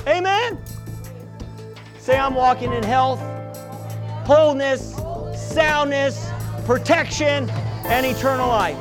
Amen. 0.06 0.62
Say 2.12 2.20
I'm 2.20 2.36
walking 2.36 2.74
in 2.74 2.84
health, 2.84 3.22
wholeness, 4.28 4.98
soundness, 5.34 6.30
protection, 6.66 7.50
and 7.86 8.06
eternal 8.06 8.50
life. 8.50 8.76